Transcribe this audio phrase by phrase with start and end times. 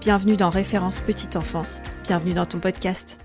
[0.00, 1.82] Bienvenue dans Référence Petite Enfance.
[2.04, 3.18] Bienvenue dans ton podcast.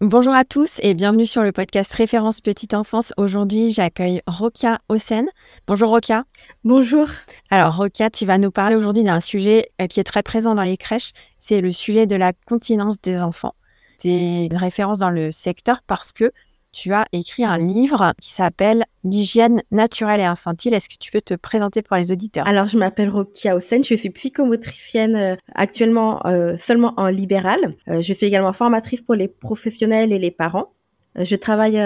[0.00, 3.12] Bonjour à tous et bienvenue sur le podcast Référence Petite Enfance.
[3.18, 5.26] Aujourd'hui, j'accueille Rokia Osen.
[5.66, 6.24] Bonjour Rokia.
[6.64, 7.08] Bonjour.
[7.50, 10.62] Alors Rokia, tu vas nous parler aujourd'hui d'un sujet euh, qui est très présent dans
[10.62, 13.54] les crèches, c'est le sujet de la continence des enfants.
[13.98, 16.32] C'est une référence dans le secteur parce que
[16.80, 20.74] tu as écrit un livre qui s'appelle L'hygiène naturelle et infantile.
[20.74, 22.46] Est-ce que tu peux te présenter pour les auditeurs?
[22.46, 27.74] Alors, je m'appelle Rokia Hossein, je suis psychomotricienne euh, actuellement euh, seulement en libéral.
[27.88, 30.72] Euh, je suis également formatrice pour les professionnels et les parents.
[31.16, 31.80] je travaille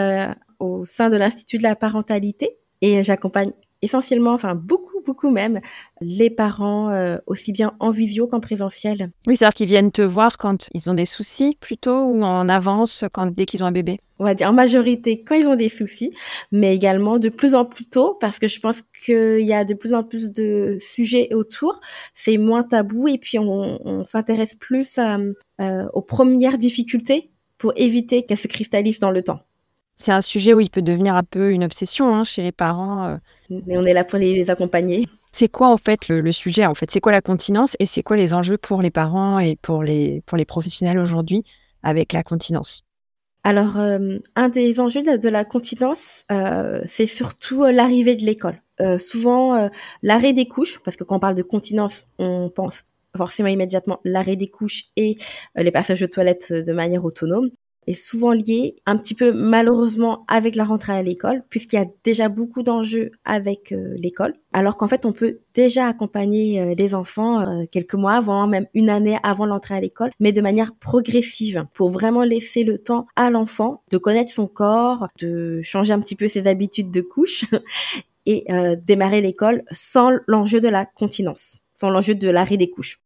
[0.59, 3.53] au sein de l'Institut de la parentalité et j'accompagne
[3.83, 5.61] essentiellement, enfin beaucoup, beaucoup même,
[6.01, 9.11] les parents euh, aussi bien en visio qu'en présentiel.
[9.27, 13.05] Oui, c'est-à-dire qu'ils viennent te voir quand ils ont des soucis plutôt ou en avance
[13.13, 13.99] quand dès qu'ils ont un bébé?
[14.19, 16.13] On va dire en majorité quand ils ont des soucis,
[16.53, 19.75] mais également de plus en plus tôt parce que je pense qu'il y a de
[19.75, 21.81] plus en plus de sujets autour.
[22.15, 28.25] C'est moins tabou et puis on, on s'intéresse plus euh, aux premières difficultés pour éviter
[28.25, 29.41] qu'elles se cristallisent dans le temps.
[29.95, 33.07] C'est un sujet où il peut devenir un peu une obsession hein, chez les parents.
[33.07, 33.17] Euh.
[33.51, 35.07] Mais on est là pour les, accompagner.
[35.33, 36.91] C'est quoi en fait le, sujet en fait?
[36.91, 40.23] C'est quoi la continence et c'est quoi les enjeux pour les parents et pour les,
[40.27, 41.45] pour les professionnels aujourd'hui
[41.83, 42.85] avec la continence?
[43.45, 48.63] Alors, euh, un des enjeux de la, continence, euh, c'est surtout l'arrivée de l'école.
[48.99, 49.69] souvent,
[50.03, 52.85] l'arrêt des couches, parce que quand on parle de continence, on pense
[53.17, 55.17] forcément immédiatement l'arrêt des couches et
[55.57, 57.51] les passages aux toilettes de manière autonome
[57.87, 61.87] est souvent lié un petit peu malheureusement avec la rentrée à l'école, puisqu'il y a
[62.05, 66.95] déjà beaucoup d'enjeux avec euh, l'école, alors qu'en fait on peut déjà accompagner euh, les
[66.95, 70.75] enfants euh, quelques mois avant, même une année avant l'entrée à l'école, mais de manière
[70.75, 76.01] progressive, pour vraiment laisser le temps à l'enfant de connaître son corps, de changer un
[76.01, 77.45] petit peu ses habitudes de couche
[78.27, 78.47] et
[78.87, 83.01] démarrer l'école sans l'enjeu de la continence, sans l'enjeu de l'arrêt des couches.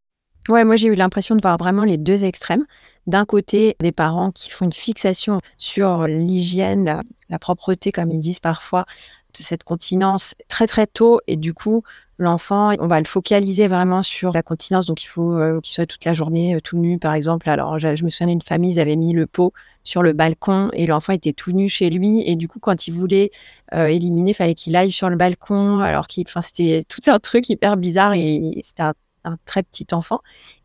[0.49, 2.65] Ouais, moi j'ai eu l'impression de voir vraiment les deux extrêmes.
[3.07, 8.41] D'un côté, des parents qui font une fixation sur l'hygiène, la, propreté, comme ils disent
[8.41, 8.85] parfois,
[9.33, 11.85] de cette continence très très tôt, et du coup,
[12.19, 15.87] l'enfant, on va le focaliser vraiment sur la continence, donc il faut euh, qu'il soit
[15.87, 17.49] toute la journée euh, tout nu, par exemple.
[17.49, 19.53] Alors, je, me souviens d'une famille, ils avaient mis le pot
[19.85, 22.93] sur le balcon et l'enfant était tout nu chez lui, et du coup, quand il
[22.93, 23.31] voulait
[23.73, 27.49] euh, éliminer, fallait qu'il aille sur le balcon, alors qu'il, enfin, c'était tout un truc
[27.51, 28.95] hyper bizarre et c'était un
[29.27, 30.21] un très petit enfant.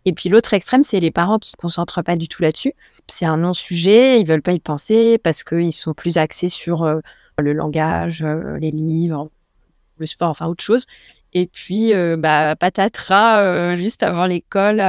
[0.06, 2.74] Et puis l'autre extrême, c'est les parents qui ne concentrent pas du tout là-dessus.
[3.08, 7.00] C'est un non-sujet, ils veulent pas y penser parce qu'ils sont plus axés sur euh,
[7.38, 9.30] le langage, euh, les livres,
[9.98, 10.86] le sport, enfin autre chose.
[11.34, 14.82] Et puis, euh, bah, patatras, juste avant l'école,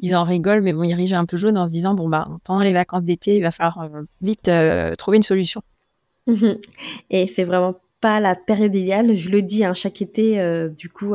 [0.00, 2.28] ils en rigolent, mais bon, ils rigent un peu jaune en se disant, bon, bah,
[2.44, 3.88] pendant les vacances d'été, il va falloir
[4.22, 4.50] vite
[4.98, 5.62] trouver une solution.
[6.26, 6.54] Mmh
[7.10, 9.14] Et c'est vraiment pas la période idéale.
[9.14, 11.14] Je le dis hein, chaque été, du coup,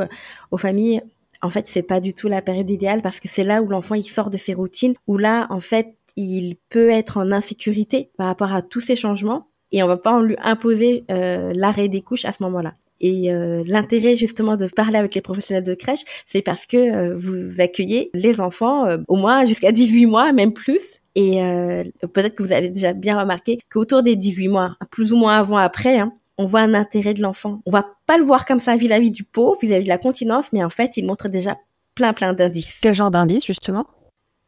[0.52, 1.02] aux familles,
[1.42, 3.96] en fait, c'est pas du tout la période idéale parce que c'est là où l'enfant
[3.96, 8.28] il sort de ses routines, où là, en fait, il peut être en insécurité par
[8.28, 12.26] rapport à tous ces changements et on va pas lui imposer euh, l'arrêt des couches
[12.26, 12.74] à ce moment-là.
[13.02, 17.16] Et euh, l'intérêt justement de parler avec les professionnels de crèche, c'est parce que euh,
[17.16, 21.00] vous accueillez les enfants au moins jusqu'à 18 mois, même plus.
[21.16, 21.42] Et
[22.14, 25.58] peut-être que vous avez déjà bien remarqué qu'autour des 18 mois, plus ou moins avant
[25.58, 27.62] après, hein, on voit un intérêt de l'enfant.
[27.66, 30.64] On va pas le voir comme ça vis-à-vis du pot, vis-à-vis de la continence, mais
[30.64, 31.58] en fait, il montre déjà
[31.96, 32.80] plein plein d'indices.
[32.82, 33.86] Quel genre d'indices justement?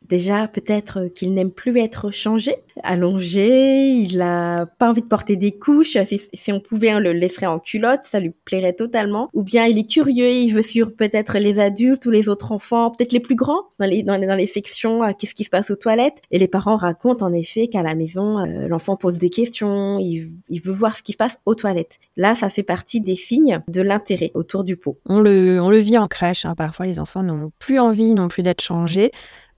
[0.10, 2.54] Déjà, peut-être qu'il n'aime plus être changé,
[2.84, 5.98] allongé, il a pas envie de porter des couches.
[6.34, 9.30] Si, on pouvait, on le laisserait en culotte, ça lui plairait totalement.
[9.34, 12.92] Ou bien il est curieux, il veut suivre peut-être les adultes ou les autres enfants,
[12.92, 15.76] peut-être les plus grands, dans les, dans les, sections, euh, qu'est-ce qui se passe aux
[15.76, 16.22] toilettes.
[16.32, 20.30] Et les parents racontent en effet qu'à la maison, euh, l'enfant pose des questions, il,
[20.50, 22.00] il veut voir ce qui se passe aux toilettes.
[22.18, 24.98] Là, ça fait partie des signes de l'intérêt autour du pot.
[25.06, 26.56] On le, on le vit en crèche, hein.
[26.56, 29.12] parfois les enfants n'ont plus envie non plus d'être changés.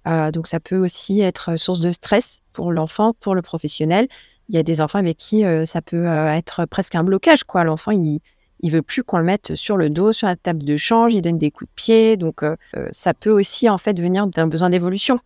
[0.08, 4.08] Euh, donc ça peut aussi être source de stress pour l'enfant, pour le professionnel.
[4.50, 7.44] Il y a des enfants avec qui euh, ça peut euh, être presque un blocage.
[7.44, 7.64] quoi.
[7.64, 8.20] L'enfant, il,
[8.62, 11.22] il veut plus qu'on le mette sur le dos, sur la table de change, il
[11.22, 12.18] donne des coups de pied.
[12.18, 12.44] Donc
[12.92, 15.20] ça peut aussi en fait venir d'un besoin d'évolution.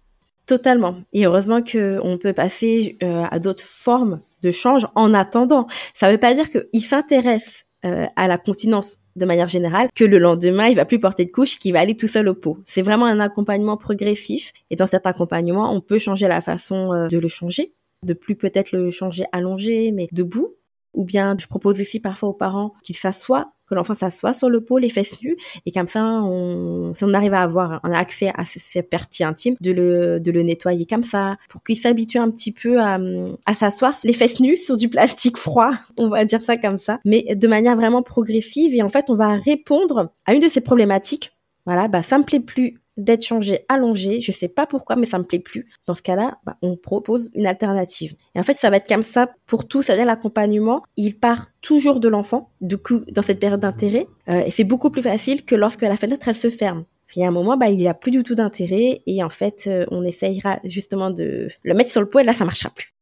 [0.47, 0.95] Totalement.
[1.13, 5.67] Et heureusement qu'on peut passer à d'autres formes de change en attendant.
[5.93, 10.19] Ça ne veut pas dire qu'il s'intéresse à la continence de manière générale que le
[10.19, 12.59] lendemain, il va plus porter de couche, qu'il va aller tout seul au pot.
[12.65, 17.07] C'est vraiment un accompagnement progressif et dans cet accompagnement, on peut changer la façon euh,
[17.07, 17.73] de le changer,
[18.03, 20.55] de plus peut-être le changer allongé, mais debout.
[20.93, 24.61] Ou bien, je propose aussi parfois aux parents qu'ils s'assoient que l'enfant s'assoit sur le
[24.61, 28.31] pot, les fesses nues, et comme ça, on, si on arrive à avoir un accès
[28.35, 32.29] à ces parties intimes, de le, de le nettoyer comme ça, pour qu'il s'habitue un
[32.29, 32.99] petit peu à,
[33.45, 36.99] à s'asseoir les fesses nues sur du plastique froid, on va dire ça comme ça,
[37.05, 40.61] mais de manière vraiment progressive, et en fait, on va répondre à une de ces
[40.61, 41.31] problématiques.
[41.65, 44.19] Voilà, bah ça me plaît plus d'être changé allongé.
[44.19, 45.69] Je sais pas pourquoi, mais ça me plaît plus.
[45.85, 48.15] Dans ce cas-là, bah, on propose une alternative.
[48.35, 49.81] Et en fait, ça va être comme ça pour tout.
[49.81, 52.51] C'est-à-dire l'accompagnement, il part toujours de l'enfant.
[52.61, 55.97] Du coup, dans cette période d'intérêt, euh, et c'est beaucoup plus facile que lorsque la
[55.97, 56.85] fenêtre elle se ferme.
[57.15, 59.63] Il y a un moment, bah, il a plus du tout d'intérêt et en fait,
[59.67, 62.93] euh, on essayera justement de le mettre sur le pot et là, ça marchera plus.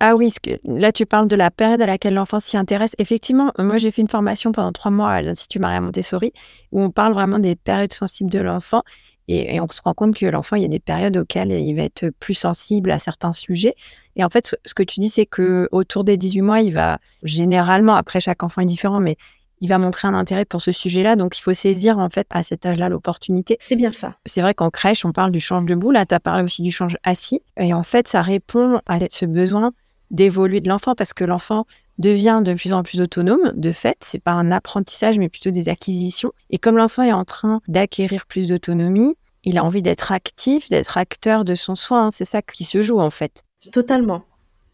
[0.00, 0.30] Ah oui,
[0.64, 2.94] là tu parles de la période à laquelle l'enfant s'y intéresse.
[2.98, 6.32] Effectivement, moi j'ai fait une formation pendant trois mois à l'Institut Maria Montessori
[6.72, 8.82] où on parle vraiment des périodes sensibles de l'enfant
[9.28, 11.82] et, on se rend compte que l'enfant, il y a des périodes auxquelles il va
[11.82, 13.74] être plus sensible à certains sujets.
[14.16, 16.98] Et en fait, ce que tu dis, c'est que autour des 18 mois, il va
[17.22, 19.16] généralement, après chaque enfant est différent, mais
[19.60, 21.16] il va montrer un intérêt pour ce sujet-là.
[21.16, 23.56] Donc, il faut saisir, en fait, à cet âge-là, l'opportunité.
[23.60, 24.16] C'est bien ça.
[24.26, 25.90] C'est vrai qu'en crèche, on parle du change debout.
[25.90, 27.40] Là, tu as parlé aussi du change assis.
[27.58, 29.72] Et en fait, ça répond à ce besoin
[30.10, 31.64] d'évoluer de l'enfant parce que l'enfant
[31.98, 33.52] devient de plus en plus autonome.
[33.54, 36.32] De fait, c'est pas un apprentissage, mais plutôt des acquisitions.
[36.50, 40.96] Et comme l'enfant est en train d'acquérir plus d'autonomie, il a envie d'être actif, d'être
[40.96, 42.10] acteur de son soin.
[42.10, 43.42] C'est ça qui se joue en fait.
[43.72, 44.22] Totalement.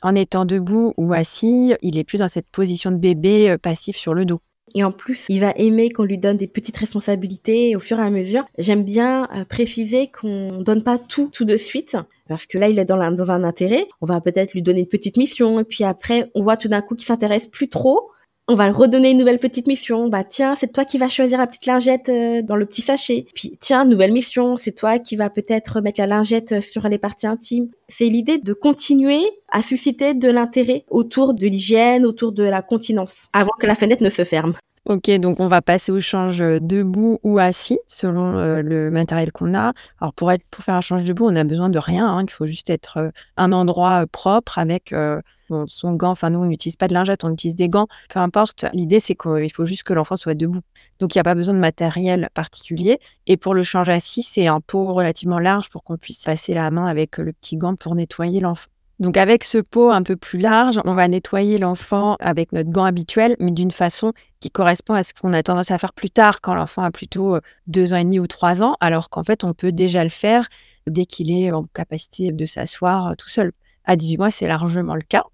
[0.03, 3.97] En étant debout ou assis, il est plus dans cette position de bébé euh, passif
[3.97, 4.41] sur le dos.
[4.75, 8.03] Et en plus, il va aimer qu'on lui donne des petites responsabilités au fur et
[8.03, 8.45] à mesure.
[8.59, 11.97] J'aime bien euh, préciser qu'on donne pas tout tout de suite
[12.29, 13.89] parce que là, il est dans, dans un intérêt.
[14.01, 16.81] On va peut-être lui donner une petite mission et puis après, on voit tout d'un
[16.81, 18.11] coup qu'il s'intéresse plus trop.
[18.52, 20.08] On va redonner une nouvelle petite mission.
[20.08, 23.25] Bah tiens, c'est toi qui vas choisir la petite lingette euh, dans le petit sachet.
[23.32, 26.99] Puis tiens, nouvelle mission, c'est toi qui vas peut-être mettre la lingette euh, sur les
[26.99, 27.69] parties intimes.
[27.87, 29.20] C'est l'idée de continuer
[29.52, 34.02] à susciter de l'intérêt autour de l'hygiène, autour de la continence, avant que la fenêtre
[34.02, 34.55] ne se ferme.
[34.85, 39.55] Ok, donc on va passer au change debout ou assis selon euh, le matériel qu'on
[39.55, 39.75] a.
[40.00, 42.08] Alors pour être faire un change debout, on a besoin de rien.
[42.08, 42.25] Hein.
[42.25, 44.93] Il faut juste être un endroit propre avec
[45.67, 46.11] son gant.
[46.11, 47.88] Enfin nous, on n'utilise pas de lingette, on utilise des gants.
[48.08, 48.67] Peu importe.
[48.73, 50.61] L'idée c'est qu'il faut juste que l'enfant soit debout.
[50.99, 52.99] Donc il n'y a pas besoin de matériel particulier.
[53.26, 56.70] Et pour le change assis, c'est un pot relativement large pour qu'on puisse passer la
[56.70, 58.69] main avec le petit gant pour nettoyer l'enfant.
[59.00, 62.85] Donc avec ce pot un peu plus large, on va nettoyer l'enfant avec notre gant
[62.85, 66.43] habituel, mais d'une façon qui correspond à ce qu'on a tendance à faire plus tard
[66.43, 69.43] quand l'enfant a plutôt euh, deux ans et demi ou trois ans, alors qu'en fait
[69.43, 70.49] on peut déjà le faire
[70.87, 73.52] dès qu'il est en capacité de s'asseoir euh, tout seul.
[73.87, 75.25] À 18 mois, c'est largement le cas.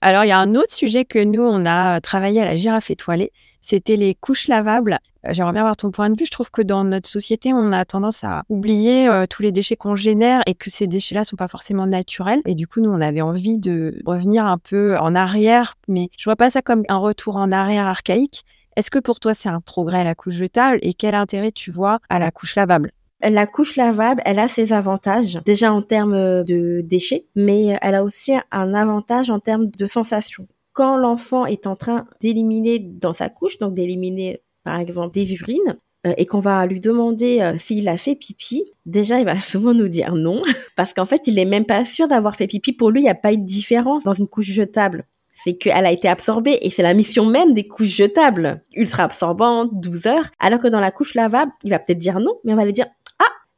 [0.00, 2.90] Alors, il y a un autre sujet que nous, on a travaillé à la girafe
[2.90, 4.98] étoilée, c'était les couches lavables.
[5.26, 6.24] Euh, j'aimerais bien avoir ton point de vue.
[6.24, 9.76] Je trouve que dans notre société, on a tendance à oublier euh, tous les déchets
[9.76, 12.40] qu'on génère et que ces déchets-là sont pas forcément naturels.
[12.46, 16.24] Et du coup, nous, on avait envie de revenir un peu en arrière, mais je
[16.24, 18.44] vois pas ça comme un retour en arrière archaïque.
[18.76, 21.72] Est-ce que pour toi, c'est un progrès à la couche jetable et quel intérêt tu
[21.72, 22.92] vois à la couche lavable?
[23.20, 28.04] La couche lavable, elle a ses avantages, déjà en termes de déchets, mais elle a
[28.04, 30.46] aussi un avantage en termes de sensation.
[30.72, 35.78] Quand l'enfant est en train d'éliminer dans sa couche, donc d'éliminer par exemple des urines,
[36.06, 39.74] euh, et qu'on va lui demander euh, s'il a fait pipi, déjà il va souvent
[39.74, 40.42] nous dire non,
[40.76, 42.72] parce qu'en fait il est même pas sûr d'avoir fait pipi.
[42.72, 45.06] Pour lui, il n'y a pas eu de différence dans une couche jetable
[45.44, 49.70] c'est qu'elle a été absorbée et c'est la mission même des couches jetables, ultra absorbantes,
[49.72, 52.56] 12 heures, alors que dans la couche lavable, il va peut-être dire non, mais on
[52.56, 52.86] va lui dire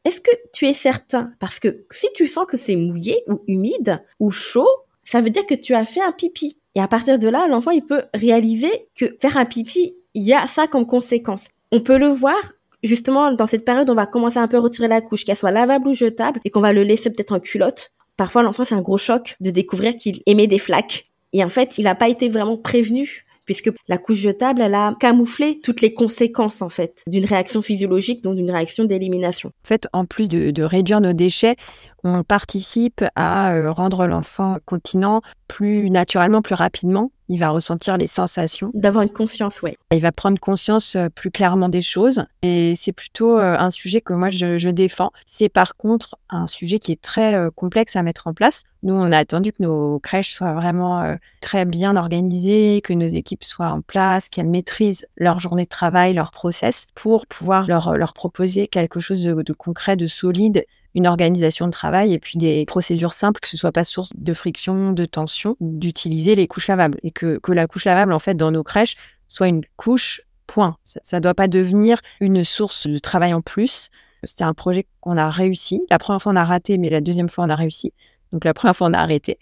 [0.04, 1.32] est-ce que tu es certain?
[1.38, 4.68] Parce que si tu sens que c'est mouillé ou humide ou chaud,
[5.04, 6.58] ça veut dire que tu as fait un pipi.
[6.74, 10.32] Et à partir de là, l'enfant, il peut réaliser que faire un pipi, il y
[10.32, 11.48] a ça comme conséquence.
[11.72, 12.40] On peut le voir
[12.82, 15.50] justement dans cette période, on va commencer un peu à retirer la couche, qu'elle soit
[15.50, 17.92] lavable ou jetable, et qu'on va le laisser peut-être en culotte.
[18.16, 21.04] Parfois, l'enfant, c'est un gros choc de découvrir qu'il émet des flaques.
[21.32, 24.94] Et en fait, il n'a pas été vraiment prévenu puisque la couche jetable, elle a
[25.00, 29.48] camouflé toutes les conséquences en fait d'une réaction physiologique, donc d'une réaction d'élimination.
[29.48, 31.56] En fait, en plus de, réduire nos déchets,
[32.04, 37.10] on participe à euh, rendre l'enfant continent plus naturellement, plus rapidement.
[37.32, 38.72] Il va ressentir les sensations.
[38.74, 39.76] D'avoir une conscience, oui.
[39.92, 42.24] Il va prendre conscience euh, plus clairement des choses.
[42.42, 45.12] Et c'est plutôt euh, un sujet que moi, je, défends.
[45.26, 48.64] C'est par contre un sujet qui est très complexe à mettre en place.
[48.82, 53.44] Nous, on a attendu que nos crèches soient vraiment très bien organisées, que nos équipes
[53.44, 58.12] soient en place, qu'elles maîtrisent leur journée de travail, leur process, pour pouvoir leur, leur
[58.12, 62.64] proposer quelque chose de, de concret, de solide une organisation de travail et puis des
[62.66, 66.98] procédures simples, que ce soit pas source de friction, de tension, d'utiliser les couches lavables.
[67.02, 68.96] Et que, que la couche lavable, en fait, dans nos crèches,
[69.28, 70.76] soit une couche Point.
[70.84, 73.88] Ça ne doit pas devenir une source de travail en plus.
[74.24, 75.86] C'était un projet qu'on a réussi.
[75.90, 77.92] La première fois, on a raté, mais la deuxième fois, on a réussi.
[78.32, 79.38] Donc la première fois, on a arrêté.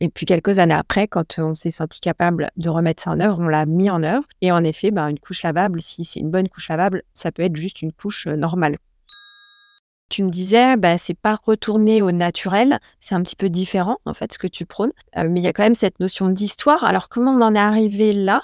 [0.00, 3.38] Et puis quelques années après, quand on s'est senti capable de remettre ça en œuvre,
[3.38, 4.24] on l'a mis en œuvre.
[4.40, 7.42] Et en effet, ben, une couche lavable, si c'est une bonne couche lavable, ça peut
[7.42, 8.76] être juste une couche euh, normale.
[10.10, 14.12] Tu me disais, bah, c'est pas retourner au naturel, c'est un petit peu différent en
[14.12, 16.84] fait ce que tu prônes, euh, mais il y a quand même cette notion d'histoire.
[16.84, 18.42] Alors comment on en est arrivé là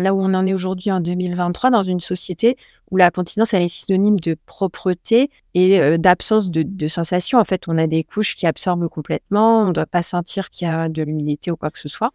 [0.00, 2.56] là où on en est aujourd'hui en 2023 dans une société
[2.90, 7.38] où la continence elle est synonyme de propreté et euh, d'absence de, sensation.
[7.38, 10.68] En fait, on a des couches qui absorbent complètement, on ne doit pas sentir qu'il
[10.68, 12.10] y a de l'humidité ou quoi que ce soit,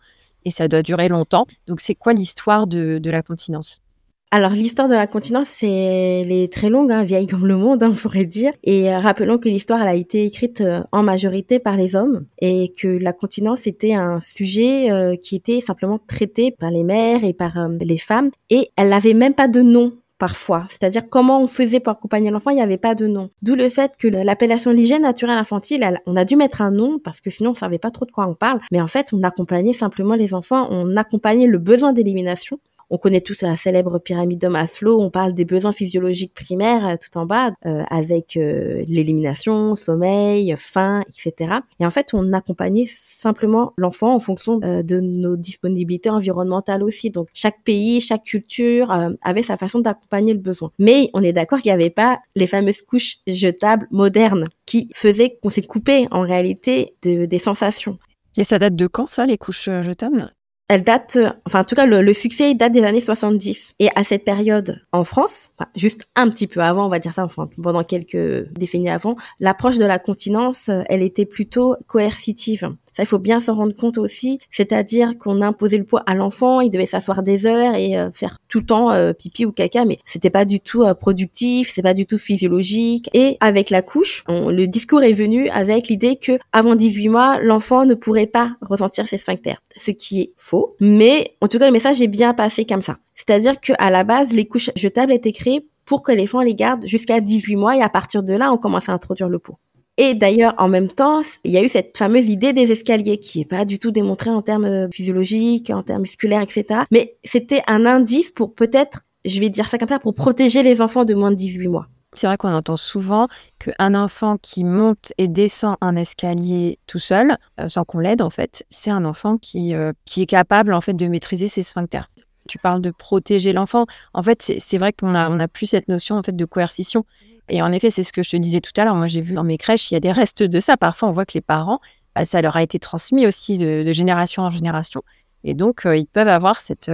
[0.46, 1.48] et ça doit durer longtemps.
[1.68, 3.82] Donc, c'est quoi l'histoire de la continence?
[4.30, 7.90] Alors l'histoire de la continence, elle est très longue, hein, vieille comme le monde, hein,
[7.92, 8.52] on pourrait dire.
[8.64, 12.26] Et euh, rappelons que l'histoire elle a été écrite euh, en majorité par les hommes
[12.40, 17.24] et que la continence était un sujet euh, qui était simplement traité par les mères
[17.24, 20.66] et par les femmes et elle n'avait même pas de nom parfois.
[20.70, 23.30] C'est-à-dire comment on faisait pour accompagner l'enfant, il n'y avait pas de nom.
[23.42, 27.22] D'où le fait que l'appellation l'hygiène naturelle infantile, on a dû mettre un nom parce
[27.22, 28.60] que sinon on savait pas trop de quoi on parle.
[28.72, 33.22] Mais en fait, on accompagnait simplement les enfants, on accompagnait le besoin d'élimination on connaît
[33.22, 35.02] tous la célèbre pyramide de Maslow.
[35.02, 40.54] On parle des besoins physiologiques primaires euh, tout en bas, euh, avec euh, l'élimination, sommeil,
[40.58, 41.56] faim, etc.
[41.80, 47.10] Et en fait, on accompagnait simplement l'enfant en fonction de nos disponibilités environnementales aussi.
[47.10, 48.92] Donc, chaque pays, chaque culture
[49.22, 50.72] avait sa façon d'accompagner le besoin.
[50.80, 55.38] Mais on est d'accord qu'il n'y avait pas les fameuses couches jetables modernes qui faisaient
[55.42, 57.98] qu'on s'est coupé en réalité de, des sensations.
[58.38, 60.32] Et ça date de quand ça, les couches jetables?
[60.70, 63.76] Elle date, euh, enfin en tout cas le, succès date des années 70.
[63.80, 67.14] Et à cette période en France, enfin, juste un petit peu avant, on va dire
[67.14, 72.70] ça, enfin pendant quelques décennies avant, l'approche de la continence, euh, elle était plutôt coercitive.
[72.94, 76.62] Ça, il faut bien s'en rendre compte aussi, c'est-à-dire qu'on imposait le poids à l'enfant,
[76.62, 80.00] il devait s'asseoir des heures et euh, faire tout le temps pipi ou caca, mais
[80.06, 83.10] c'était pas du tout productif, c'est pas du tout physiologique.
[83.14, 87.86] Et avec la couche, le discours est venu avec l'idée que avant 18 mois, l'enfant
[87.86, 91.74] ne pourrait pas ressentir ses sphincters, ce qui est faux mais en tout cas, le
[91.74, 92.98] message est bien passé comme ça.
[93.16, 96.86] C'est-à-dire qu'à la base, les couches jetables étaient créées pour que les enfants les gardent
[96.86, 99.58] jusqu'à 18 mois et à partir de là, on commence à introduire le pot.
[99.98, 103.42] Et d'ailleurs, en même temps, il y a eu cette fameuse idée des escaliers qui
[103.42, 106.82] est pas du tout démontrée en termes euh, physiologiques, en termes musculaires, etc.
[106.92, 110.82] Mais c'était un indice pour peut-être, je vais dire ça comme ça, pour protéger les
[110.82, 111.88] enfants de moins de 18 mois.
[112.18, 113.28] C'est vrai qu'on entend souvent
[113.60, 118.32] qu'un enfant qui monte et descend un escalier tout seul, euh, sans qu'on l'aide en
[118.32, 122.10] fait, c'est un enfant qui, euh, qui est capable en fait de maîtriser ses sphincters.
[122.48, 123.86] Tu parles de protéger l'enfant.
[124.14, 127.06] En fait, c'est vrai qu'on a, on a plus cette notion en fait de coercition.
[127.50, 128.96] Et en effet, c'est ce que je te disais tout à l'heure.
[128.96, 130.76] Moi, j'ai vu dans mes crèches, il y a des restes de ça.
[130.76, 131.80] Parfois, on voit que les parents,
[132.16, 135.04] bah, ça leur a été transmis aussi de, génération en génération.
[135.44, 136.90] Et donc, euh, ils peuvent avoir cette,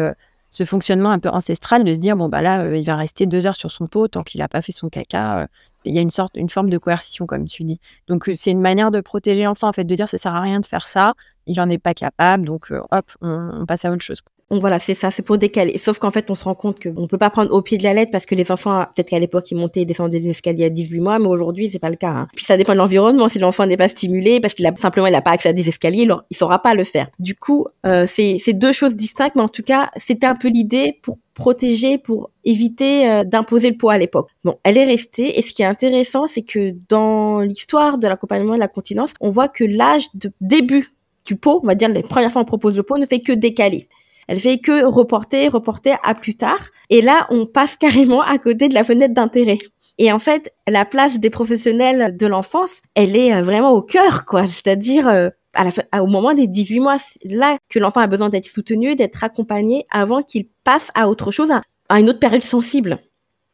[0.53, 3.25] ce fonctionnement un peu ancestral de se dire bon bah là euh, il va rester
[3.25, 5.39] deux heures sur son pot tant qu'il n'a pas fait son caca.
[5.39, 5.47] Euh,
[5.83, 7.81] il y a une sorte, une forme de coercition comme tu dis.
[8.07, 10.41] Donc euh, c'est une manière de protéger l'enfant en fait, de dire ça sert à
[10.41, 11.15] rien de faire ça,
[11.47, 14.21] il en est pas capable, donc hop on, passe à autre chose.
[14.53, 15.79] Donc voilà, c'est ça, c'est pour décaler.
[15.79, 17.95] Sauf qu'en fait, on se rend compte qu'on peut pas prendre au pied de la
[17.95, 20.69] lettre parce que les enfants, peut-être qu'à l'époque, ils montaient et descendaient des escaliers à
[20.69, 22.11] 18 mois, mais aujourd'hui, c'est pas le cas.
[22.11, 22.27] Hein.
[22.35, 23.29] Puis ça dépend de l'environnement.
[23.29, 25.67] Si l'enfant n'est pas stimulé parce qu'il a simplement, il a pas accès à des
[25.67, 27.07] escaliers, il saura pas le faire.
[27.17, 30.99] Du coup, euh, c'est deux choses distinctes, mais en tout cas, c'était un peu l'idée
[31.01, 34.29] pour protéger, pour éviter euh, d'imposer le poids à l'époque.
[34.43, 35.39] Bon, elle est restée.
[35.39, 39.31] Et ce qui est intéressant, c'est que dans l'histoire de l'accompagnement de la continence, on
[39.31, 40.93] voit que l'âge de début
[41.25, 43.31] du pot, on va dire les premières fois on propose le pot, ne fait que
[43.31, 43.87] décaler.
[44.27, 46.69] Elle fait que reporter, reporter à plus tard.
[46.89, 49.59] Et là, on passe carrément à côté de la fenêtre d'intérêt.
[49.97, 54.25] Et en fait, la place des professionnels de l'enfance, elle est euh, vraiment au cœur,
[54.25, 54.47] quoi.
[54.47, 58.95] C'est-à-dire euh, à au moment des 18 mois, là que l'enfant a besoin d'être soutenu,
[58.95, 61.51] d'être accompagné avant qu'il passe à autre chose,
[61.89, 62.99] à une autre période sensible.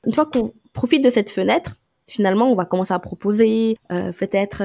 [0.05, 1.75] Une fois qu'on profite de cette fenêtre,
[2.09, 4.63] finalement, on va commencer à proposer, euh, peut-être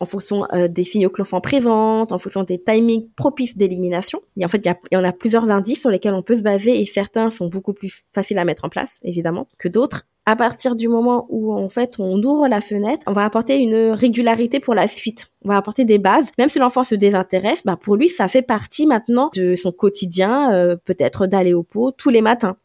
[0.00, 4.20] en fonction euh, des signaux que l'enfant présente, en fonction des timings propices d'élimination.
[4.36, 6.80] Et en fait, il y, en a plusieurs indices sur lesquels on peut se baser
[6.80, 10.06] et certains sont beaucoup plus faciles à mettre en place, évidemment, que d'autres.
[10.26, 13.90] À partir du moment où en fait on ouvre la fenêtre, on va apporter une
[13.90, 15.26] régularité pour la suite.
[15.44, 16.30] On va apporter des bases.
[16.38, 20.50] Même si l'enfant se désintéresse, bah pour lui ça fait partie maintenant de son quotidien,
[20.54, 22.56] euh, peut-être d'aller au pot tous les matins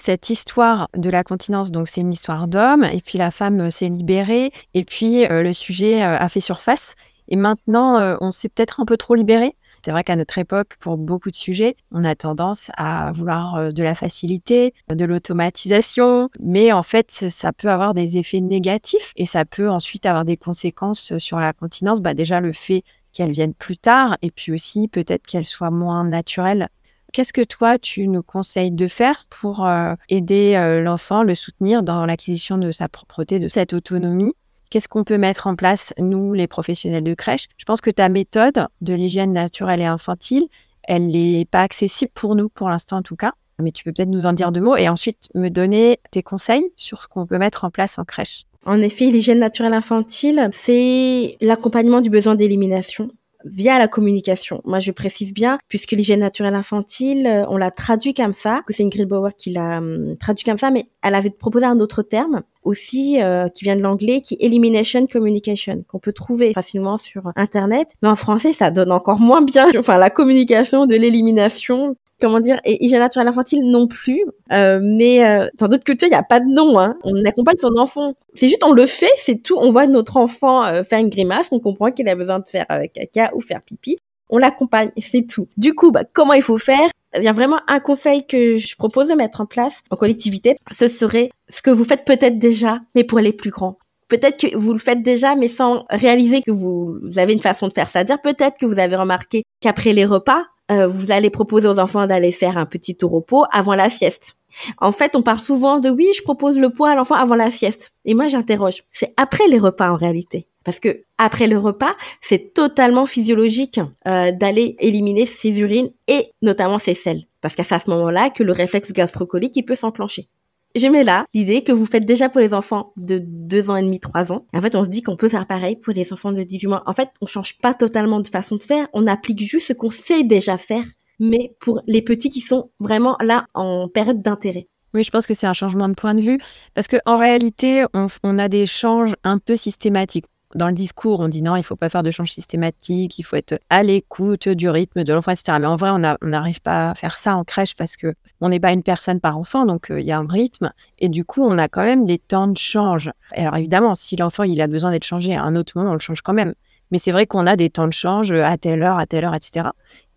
[0.00, 3.70] cette histoire de la continence, donc c'est une histoire d'homme, et puis la femme euh,
[3.70, 6.94] s'est libérée, et puis euh, le sujet euh, a fait surface.
[7.30, 9.54] Et maintenant, on s'est peut-être un peu trop libéré.
[9.84, 13.82] C'est vrai qu'à notre époque, pour beaucoup de sujets, on a tendance à vouloir de
[13.82, 19.44] la facilité, de l'automatisation, mais en fait, ça peut avoir des effets négatifs et ça
[19.44, 22.00] peut ensuite avoir des conséquences sur la continence.
[22.00, 26.04] Bah déjà, le fait qu'elle vienne plus tard et puis aussi peut-être qu'elle soit moins
[26.04, 26.68] naturelle
[27.12, 31.82] Qu'est-ce que toi, tu nous conseilles de faire pour euh, aider euh, l'enfant, le soutenir
[31.82, 34.34] dans l'acquisition de sa propreté, de cette autonomie?
[34.70, 37.46] Qu'est-ce qu'on peut mettre en place, nous, les professionnels de crèche?
[37.56, 40.46] Je pense que ta méthode de l'hygiène naturelle et infantile,
[40.82, 43.32] elle n'est pas accessible pour nous, pour l'instant en tout cas.
[43.60, 46.70] Mais tu peux peut-être nous en dire deux mots et ensuite me donner tes conseils
[46.76, 48.44] sur ce qu'on peut mettre en place en crèche.
[48.66, 53.10] En effet, l'hygiène naturelle infantile, c'est l'accompagnement du besoin d'élimination
[53.44, 54.60] via la communication.
[54.64, 58.72] Moi, je précise bien, puisque l'hygiène naturelle infantile, euh, on l'a traduit comme ça, que
[58.72, 62.02] c'est Ingrid Bauer qui l'a hum, traduit comme ça, mais elle avait proposé un autre
[62.02, 66.98] terme aussi euh, qui vient de l'anglais, qui est elimination communication, qu'on peut trouver facilement
[66.98, 67.88] sur Internet.
[68.02, 69.66] Mais en français, ça donne encore moins bien.
[69.78, 74.22] Enfin, la communication de l'élimination, comment dire, et hygiène naturelle infantile non plus.
[74.52, 76.78] Euh, mais euh, dans d'autres cultures, il n'y a pas de nom.
[76.78, 76.96] Hein.
[77.04, 78.14] On accompagne son enfant.
[78.34, 79.56] C'est juste, on le fait, c'est tout.
[79.58, 82.66] On voit notre enfant euh, faire une grimace, on comprend qu'il a besoin de faire
[82.68, 83.98] avec caca ou faire pipi.
[84.30, 85.48] On l'accompagne, c'est tout.
[85.56, 86.88] Du coup, bah, comment il faut faire?
[87.16, 90.56] Il y a vraiment un conseil que je propose de mettre en place en collectivité.
[90.70, 93.78] Ce serait ce que vous faites peut-être déjà, mais pour les plus grands.
[94.08, 97.74] Peut-être que vous le faites déjà, mais sans réaliser que vous avez une façon de
[97.74, 97.88] faire.
[97.88, 102.06] C'est-à-dire peut-être que vous avez remarqué qu'après les repas, euh, vous allez proposer aux enfants
[102.06, 104.36] d'aller faire un petit tour au pot avant la sieste.
[104.78, 107.50] En fait, on parle souvent de oui, je propose le pot à l'enfant avant la
[107.50, 107.92] sieste.
[108.04, 108.82] Et moi, j'interroge.
[108.92, 110.46] C'est après les repas en réalité.
[110.68, 116.78] Parce que après le repas, c'est totalement physiologique euh, d'aller éliminer ses urines et notamment
[116.78, 117.22] ses selles.
[117.40, 120.28] Parce qu'à ce moment-là que le réflexe gastrocolique il peut s'enclencher
[120.76, 123.82] je mets là l'idée que vous faites déjà pour les enfants de 2 ans et
[123.82, 124.44] demi, 3 ans.
[124.52, 126.82] en fait, on se dit qu'on peut faire pareil pour les enfants de 18 mois.
[126.84, 129.88] En fait, on change pas totalement de façon de faire, on applique juste ce qu'on
[129.88, 130.84] sait déjà faire,
[131.18, 134.68] mais pour les petits qui sont vraiment là en période d'intérêt.
[134.92, 136.38] Oui, je pense que c'est un changement de point de vue
[136.74, 141.28] parce qu'en réalité, on, on a des changes un peu systématiques dans le discours, on
[141.28, 144.70] dit non, il faut pas faire de change systématique, il faut être à l'écoute du
[144.70, 145.58] rythme de l'enfant, etc.
[145.60, 148.60] Mais en vrai, on n'arrive pas à faire ça en crèche parce que on n'est
[148.60, 150.72] pas une personne par enfant, donc euh, il y a un rythme.
[150.98, 153.10] Et du coup, on a quand même des temps de change.
[153.32, 155.98] Alors évidemment, si l'enfant il a besoin d'être changé à un autre moment, on le
[155.98, 156.54] change quand même.
[156.90, 159.34] Mais c'est vrai qu'on a des temps de change à telle heure, à telle heure,
[159.34, 159.68] etc.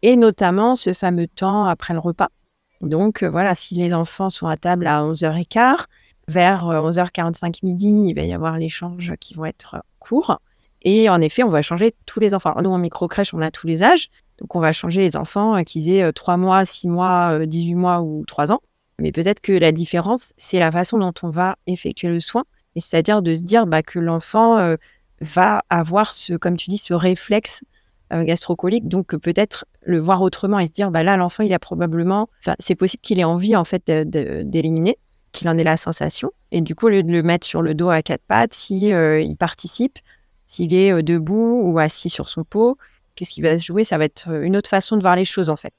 [0.02, 2.30] Et notamment ce fameux temps après le repas.
[2.80, 5.86] Donc euh, voilà, si les enfants sont à table à 11h15,
[6.30, 10.40] vers 11h45 euh, midi, il va y avoir les changes qui vont être courts.
[10.84, 12.56] Et en effet, on va changer tous les enfants.
[12.62, 14.10] nous, en micro-crèche, on a tous les âges.
[14.40, 17.76] Donc, on va changer les enfants euh, qu'ils aient 3 euh, mois, 6 mois, 18
[17.76, 18.62] mois ou 3 ans.
[19.00, 22.44] Mais peut-être que la différence, c'est la façon dont on va effectuer le soin.
[22.76, 24.76] C'est-à-dire de se dire bah, que l'enfant
[25.20, 27.64] va avoir ce, comme tu dis, ce réflexe
[28.12, 28.88] gastrocolique.
[28.88, 32.76] Donc, peut-être le voir autrement et se dire, bah là, l'enfant, il a probablement, c'est
[32.76, 34.98] possible qu'il ait envie, en fait, d'éliminer
[35.32, 36.32] qu'il en ait la sensation.
[36.52, 38.94] Et du coup, au lieu de le mettre sur le dos à quatre pattes, si
[38.94, 40.00] euh, il participe,
[40.46, 42.78] s'il est euh, debout ou assis sur son pot,
[43.15, 43.84] qu'est-ce qui va se jouer?
[43.84, 45.74] Ça va être euh, une autre façon de voir les choses en fait.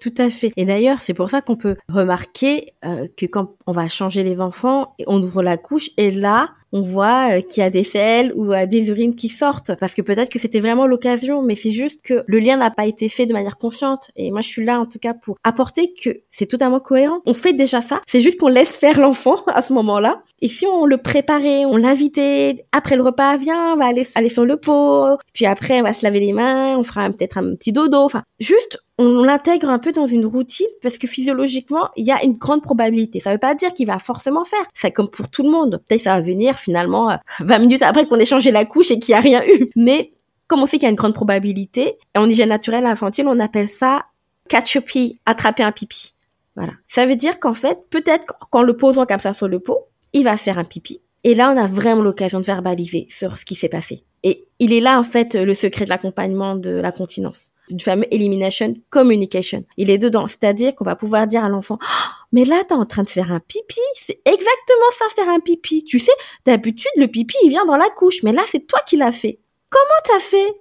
[0.00, 0.52] Tout à fait.
[0.56, 4.96] Et d'ailleurs, c'est pour ça qu'on peut remarquer que quand on va changer les enfants,
[5.06, 8.52] on ouvre la couche et là, on voit euh, qu'il y a des selles ou
[8.52, 12.00] euh, des urines qui sortent parce que peut-être que c'était vraiment l'occasion, mais c'est juste
[12.02, 14.10] que le lien n'a pas été fait de manière consciente.
[14.16, 17.20] Et moi, je suis là en tout cas pour apporter que c'est totalement cohérent.
[17.26, 18.00] On fait déjà ça.
[18.06, 20.22] C'est juste qu'on laisse faire l'enfant à ce moment-là.
[20.40, 24.28] Et si on le préparait, on l'invitait après le repas, viens, on va aller, aller
[24.28, 25.18] sur le pot.
[25.32, 27.98] Puis après, on va se laver les mains, on fera peut-être un petit dodo.
[27.98, 32.22] Enfin, juste on l'intègre un peu dans une routine parce que physiologiquement, il y a
[32.24, 33.20] une grande probabilité.
[33.20, 34.64] Ça veut pas dire qu'il va forcément faire.
[34.72, 35.82] C'est comme pour tout le monde.
[35.86, 38.98] Peut-être ça va venir finalement 20 euh, minutes après qu'on ait changé la couche et
[38.98, 39.68] qu'il n'y a rien eu.
[39.76, 40.12] Mais
[40.46, 43.68] comme on sait qu'il y a une grande probabilité, en hygiène naturelle infantile, on appelle
[43.68, 44.06] ça
[44.48, 46.14] catch a pee, attraper un pipi.
[46.56, 46.72] Voilà.
[46.88, 50.24] Ça veut dire qu'en fait, peut-être qu'en le posant comme ça sur le pot, il
[50.24, 51.00] va faire un pipi.
[51.24, 54.04] Et là, on a vraiment l'occasion de verbaliser sur ce qui s'est passé.
[54.24, 58.06] Et il est là, en fait, le secret de l'accompagnement de la continence du fameux
[58.12, 59.64] elimination communication.
[59.76, 62.86] Il est dedans, c'est-à-dire qu'on va pouvoir dire à l'enfant oh, "Mais là, t'es en
[62.86, 65.84] train de faire un pipi, c'est exactement ça faire un pipi.
[65.84, 66.12] Tu sais,
[66.44, 69.38] d'habitude le pipi il vient dans la couche, mais là c'est toi qui l'as fait.
[69.70, 70.56] Comment t'as fait?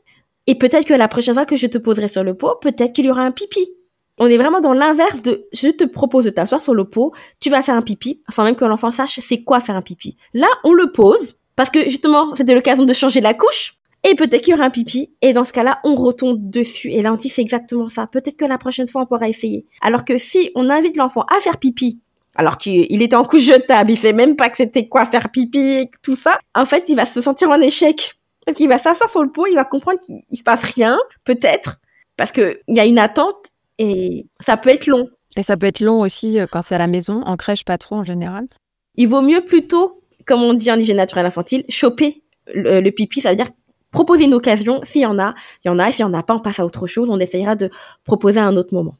[0.47, 3.05] Et peut-être que la prochaine fois que je te poserai sur le pot, peut-être qu'il
[3.05, 3.73] y aura un pipi.
[4.17, 7.49] On est vraiment dans l'inverse de je te propose de t'asseoir sur le pot, tu
[7.49, 10.17] vas faire un pipi, sans même que l'enfant sache c'est quoi faire un pipi.
[10.33, 14.41] Là, on le pose parce que justement, c'était l'occasion de changer la couche et peut-être
[14.41, 15.11] qu'il y aura un pipi.
[15.21, 16.89] Et dans ce cas-là, on retombe dessus.
[16.89, 18.07] Et là, on dit c'est exactement ça.
[18.07, 19.65] Peut-être que la prochaine fois, on pourra essayer.
[19.81, 21.99] Alors que si on invite l'enfant à faire pipi,
[22.35, 25.59] alors qu'il était en couche jetable, il sait même pas que c'était quoi faire pipi
[25.59, 28.17] et tout ça, en fait, il va se sentir en échec.
[28.45, 31.79] Parce qu'il va s'asseoir sur le pot, il va comprendre qu'il se passe rien, peut-être,
[32.17, 35.07] parce que il y a une attente et ça peut être long.
[35.37, 37.77] Et ça peut être long aussi euh, quand c'est à la maison, en crèche pas
[37.77, 38.47] trop en général.
[38.95, 43.21] Il vaut mieux plutôt, comme on dit en hygiène naturelle infantile, choper le, le pipi,
[43.21, 43.51] ça veut dire
[43.91, 44.79] proposer une occasion.
[44.83, 45.91] S'il y en a, il y en a.
[45.91, 47.07] S'il y en a pas, on passe à autre chose.
[47.09, 47.69] On essayera de
[48.03, 48.95] proposer à un autre moment.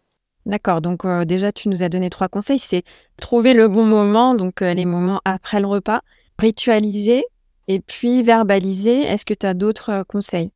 [0.46, 2.84] D'accord, donc euh, déjà tu nous as donné trois conseils, c'est
[3.20, 6.02] trouver le bon moment, donc euh, les moments après le repas,
[6.40, 7.24] ritualiser
[7.68, 9.02] et puis verbaliser.
[9.02, 10.52] Est-ce que tu as d'autres euh, conseils?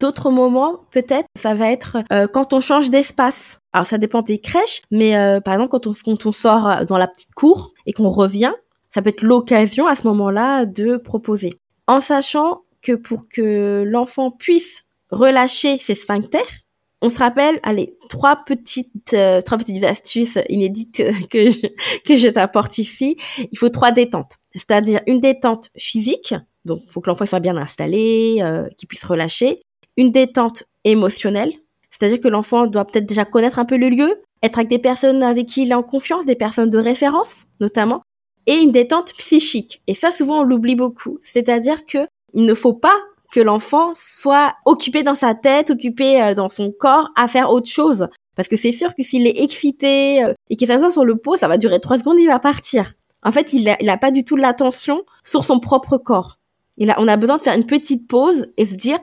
[0.00, 1.98] D'autres moments, peut-être, ça va être
[2.32, 3.58] quand on change d'espace.
[3.72, 5.10] Alors ça dépend des crèches, mais
[5.44, 8.52] par exemple quand on, quand on sort dans la petite cour et qu'on revient,
[8.90, 11.54] ça peut être l'occasion à ce moment-là de proposer.
[11.88, 16.64] En sachant que pour que l'enfant puisse relâcher ses sphincters,
[17.00, 20.96] on se rappelle, allez, trois petites, euh, trois petites astuces inédites
[21.30, 21.66] que, je,
[22.04, 23.16] que je t'apporte ici.
[23.52, 28.38] Il faut trois détentes, c'est-à-dire une détente physique, donc faut que l'enfant soit bien installé,
[28.40, 29.62] euh, qu'il puisse relâcher.
[29.96, 31.52] Une détente émotionnelle,
[31.90, 35.22] c'est-à-dire que l'enfant doit peut-être déjà connaître un peu le lieu, être avec des personnes
[35.22, 38.02] avec qui il est en confiance, des personnes de référence notamment,
[38.46, 39.82] et une détente psychique.
[39.86, 41.18] Et ça, souvent, on l'oublie beaucoup.
[41.22, 42.96] C'est-à-dire que il ne faut pas
[43.32, 47.68] que l'enfant soit occupé dans sa tête, occupé euh, dans son corps à faire autre
[47.68, 48.08] chose.
[48.36, 51.36] Parce que c'est sûr que s'il est excité euh, et qu'il s'assoit sur le pot,
[51.36, 52.94] ça va durer trois secondes, il va partir.
[53.22, 56.38] En fait, il n'a pas du tout l'attention sur son propre corps.
[56.76, 58.98] Il a, on a besoin de faire une petite pause et se dire,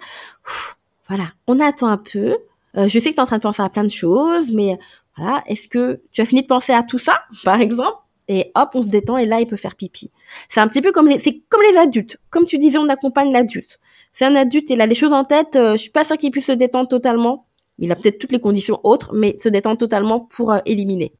[1.07, 2.37] voilà, on attend un peu.
[2.77, 4.79] Euh, je sais que tu es en train de penser à plein de choses, mais
[5.17, 7.97] voilà, est-ce que tu as fini de penser à tout ça, par exemple?
[8.27, 10.11] Et hop, on se détend et là, il peut faire pipi.
[10.49, 12.17] C'est un petit peu comme les, c'est comme les adultes.
[12.29, 13.79] Comme tu disais, on accompagne l'adulte
[14.15, 15.57] c'est un adulte, il a les choses en tête.
[15.57, 17.47] Euh, je suis pas sûre qu'il puisse se détendre totalement.
[17.79, 21.11] Il a peut-être toutes les conditions autres, mais se détendre totalement pour euh, éliminer.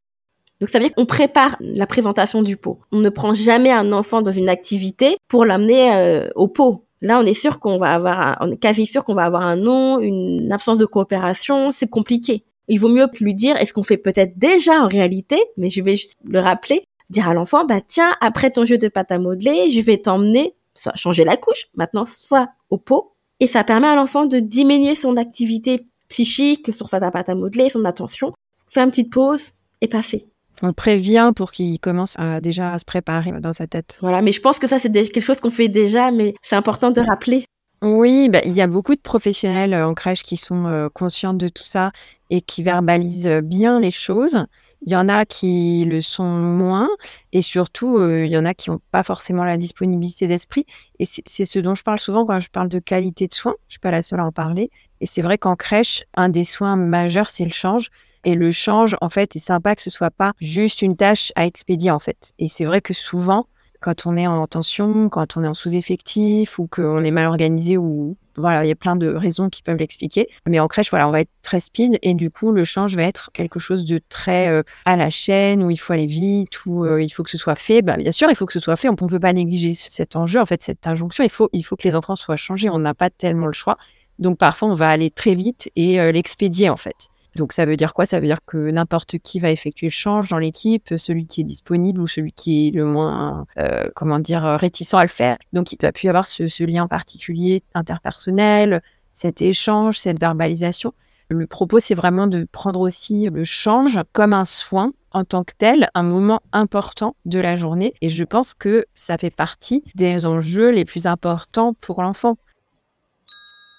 [0.60, 2.78] Donc ça veut dire qu'on prépare la présentation du pot.
[2.92, 6.86] On ne prend jamais un enfant dans une activité pour l'amener euh, au pot.
[7.02, 9.56] Là, on est sûr qu'on va avoir, on est quasi sûr qu'on va avoir un
[9.56, 11.70] nom, une absence de coopération.
[11.70, 12.44] C'est compliqué.
[12.68, 15.96] Il vaut mieux lui dire, est-ce qu'on fait peut-être déjà en réalité, mais je vais
[15.96, 19.70] juste le rappeler, dire à l'enfant, bah tiens, après ton jeu de pâte à modeler,
[19.70, 23.96] je vais t'emmener soit changer la couche, maintenant soit au pot, et ça permet à
[23.96, 28.32] l'enfant de diminuer son activité psychique sur sa pâte à modeler, son attention,
[28.68, 30.26] faire une petite pause et passer.
[30.62, 33.98] On prévient pour qu'il commence à, déjà à se préparer dans sa tête.
[34.00, 36.90] Voilà, mais je pense que ça c'est quelque chose qu'on fait déjà, mais c'est important
[36.90, 37.44] de rappeler.
[37.82, 41.34] Oui, bah, il y a beaucoup de professionnels euh, en crèche qui sont euh, conscients
[41.34, 41.92] de tout ça
[42.30, 44.46] et qui verbalisent bien les choses.
[44.86, 46.88] Il y en a qui le sont moins
[47.32, 50.64] et surtout, euh, il y en a qui n'ont pas forcément la disponibilité d'esprit.
[51.00, 53.56] Et c'est ce dont je parle souvent quand je parle de qualité de soins.
[53.66, 54.70] Je suis pas la seule à en parler.
[55.00, 57.90] Et c'est vrai qu'en crèche, un des soins majeurs, c'est le change.
[58.24, 61.46] Et le change, en fait, c'est sympa que ce soit pas juste une tâche à
[61.46, 62.32] expédier, en fait.
[62.38, 63.46] Et c'est vrai que souvent,
[63.86, 67.76] quand on est en tension, quand on est en sous-effectif ou qu'on est mal organisé
[67.76, 70.28] ou voilà, il y a plein de raisons qui peuvent l'expliquer.
[70.44, 73.04] Mais en crèche, voilà, on va être très speed et du coup, le change va
[73.04, 76.84] être quelque chose de très euh, à la chaîne où il faut aller vite, où
[76.84, 77.80] euh, il faut que ce soit fait.
[77.80, 78.88] Bah, bien sûr, il faut que ce soit fait.
[78.88, 81.22] On ne peut pas négliger cet enjeu, en fait, cette injonction.
[81.22, 82.68] Il faut, il faut que les enfants soient changés.
[82.68, 83.78] On n'a pas tellement le choix.
[84.18, 87.06] Donc parfois, on va aller très vite et euh, l'expédier, en fait.
[87.36, 88.06] Donc ça veut dire quoi?
[88.06, 91.44] Ça veut dire que n'importe qui va effectuer le change dans l'équipe, celui qui est
[91.44, 95.36] disponible ou celui qui est le moins, euh, comment dire, réticent à le faire.
[95.52, 100.92] Donc il va plus y avoir ce, lien particulier interpersonnel, cet échange, cette verbalisation.
[101.28, 105.54] Le propos, c'est vraiment de prendre aussi le change comme un soin en tant que
[105.56, 107.94] tel, un moment important de la journée.
[108.00, 112.36] Et je pense que ça fait partie des enjeux les plus importants pour l'enfant.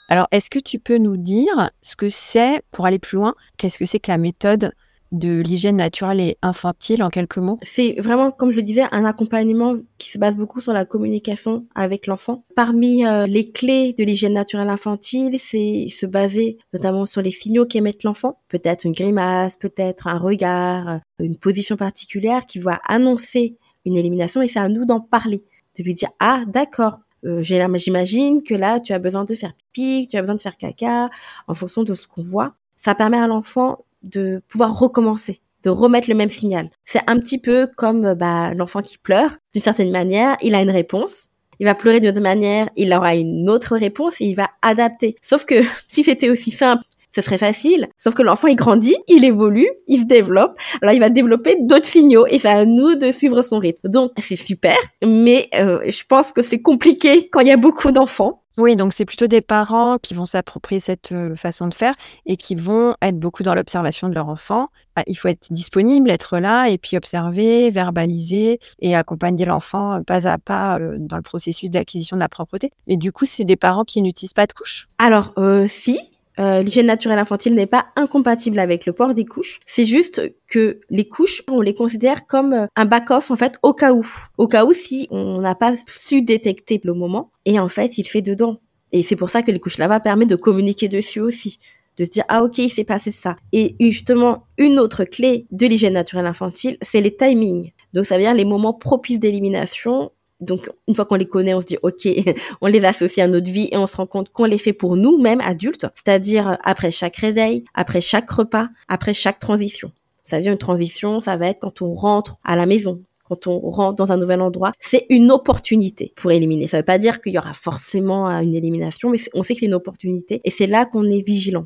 [0.10, 3.78] Alors, est-ce que tu peux nous dire ce que c'est, pour aller plus loin, qu'est-ce
[3.78, 4.72] que c'est que la méthode
[5.12, 7.60] de l'hygiène naturelle et infantile en quelques mots?
[7.62, 11.66] C'est vraiment, comme je le disais, un accompagnement qui se base beaucoup sur la communication
[11.76, 12.44] avec l'enfant.
[12.56, 17.66] Parmi euh, les clés de l'hygiène naturelle infantile, c'est se baser notamment sur les signaux
[17.66, 23.58] qu'émettent l'enfant, peut-être une grimace, peut-être un regard, euh, une position particulière qui va annoncer
[23.86, 25.44] une élimination et c'est à nous d'en parler,
[25.78, 30.08] de lui dire ah d'accord, euh, j'imagine que là, tu as besoin de faire pipi,
[30.08, 31.10] tu as besoin de faire caca,
[31.48, 32.54] en fonction de ce qu'on voit.
[32.78, 36.70] Ça permet à l'enfant de pouvoir recommencer, de remettre le même signal.
[36.86, 39.38] C'est un petit peu comme euh, bah, l'enfant qui pleure.
[39.54, 41.28] D'une certaine manière, il a une réponse.
[41.60, 45.16] Il va pleurer d'une autre manière, il aura une autre réponse et il va adapter.
[45.24, 47.88] Sauf que si c'était aussi simple ce serait facile.
[47.98, 50.58] Sauf que l'enfant, il grandit, il évolue, il se développe.
[50.82, 53.90] Alors, il va développer d'autres signaux et c'est à nous de suivre son rythme.
[53.90, 57.92] Donc, c'est super, mais euh, je pense que c'est compliqué quand il y a beaucoup
[57.92, 58.44] d'enfants.
[58.60, 61.94] Oui, donc c'est plutôt des parents qui vont s'approprier cette euh, façon de faire
[62.26, 64.70] et qui vont être beaucoup dans l'observation de leur enfant.
[64.96, 70.02] Ah, il faut être disponible, être là et puis observer, verbaliser et accompagner l'enfant euh,
[70.02, 72.72] pas à pas dans le processus d'acquisition de la propreté.
[72.88, 74.90] Et du coup, c'est des parents qui n'utilisent pas de couches?
[74.98, 75.36] Alors,
[75.68, 76.00] si,
[76.40, 79.60] euh, l'hygiène naturelle infantile n'est pas incompatible avec le port des couches.
[79.66, 83.74] C'est juste que les couches, on les considère comme euh, un back-off en fait au
[83.74, 84.06] cas où.
[84.38, 88.08] Au cas où si on n'a pas su détecter le moment et en fait il
[88.08, 88.60] fait dedans.
[88.92, 91.60] Et c'est pour ça que les couches lava permettent de communiquer dessus aussi.
[91.98, 93.36] de se dire ah ok il s'est passé ça.
[93.52, 97.72] Et justement une autre clé de l'hygiène naturelle infantile, c'est les timings.
[97.94, 100.12] Donc ça veut dire les moments propices d'élimination.
[100.40, 102.08] Donc une fois qu'on les connaît, on se dit ok,
[102.62, 104.96] on les associe à notre vie et on se rend compte qu'on les fait pour
[104.96, 109.92] nous, même adultes, c'est-à-dire après chaque réveil, après chaque repas, après chaque transition.
[110.24, 113.60] Ça dire une transition, ça va être quand on rentre à la maison, quand on
[113.60, 116.68] rentre dans un nouvel endroit, c'est une opportunité pour éliminer.
[116.68, 119.62] Ça ne veut pas dire qu'il y aura forcément une élimination, mais on sait que
[119.62, 121.66] c'est une opportunité et c'est là qu'on est vigilant.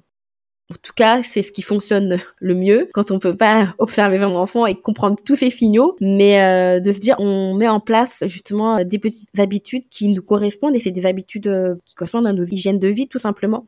[0.71, 4.35] En tout cas, c'est ce qui fonctionne le mieux quand on peut pas observer son
[4.35, 8.23] enfant et comprendre tous ses signaux, mais euh, de se dire on met en place
[8.25, 12.31] justement des petites habitudes qui nous correspondent et c'est des habitudes euh, qui correspondent à
[12.31, 13.67] nos hygiènes de vie tout simplement.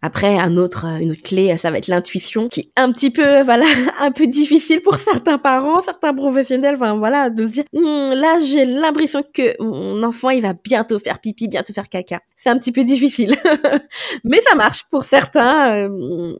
[0.00, 3.10] Après, un autre, euh, une autre clé, ça va être l'intuition, qui est un petit
[3.10, 3.64] peu, voilà,
[4.00, 8.38] un peu difficile pour certains parents, certains professionnels, enfin voilà, de se dire, hum, là,
[8.40, 12.20] j'ai l'impression que mon enfant, il va bientôt faire pipi, bientôt faire caca.
[12.36, 13.36] C'est un petit peu difficile,
[14.24, 15.88] mais ça marche pour certains.
[15.88, 15.88] Euh,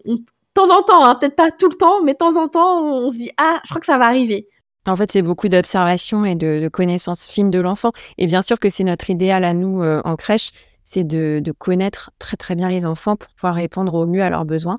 [0.06, 2.82] de temps en temps, hein, peut-être pas tout le temps, mais de temps en temps,
[2.82, 4.48] on se dit, ah, je crois que ça va arriver.
[4.88, 7.92] En fait, c'est beaucoup d'observation et de, connaissances fines de l'enfant.
[8.16, 10.50] Et bien sûr que c'est notre idéal à nous euh, en crèche,
[10.88, 14.46] c'est de, connaître très très bien les enfants pour pouvoir répondre au mieux à leurs
[14.46, 14.78] besoins.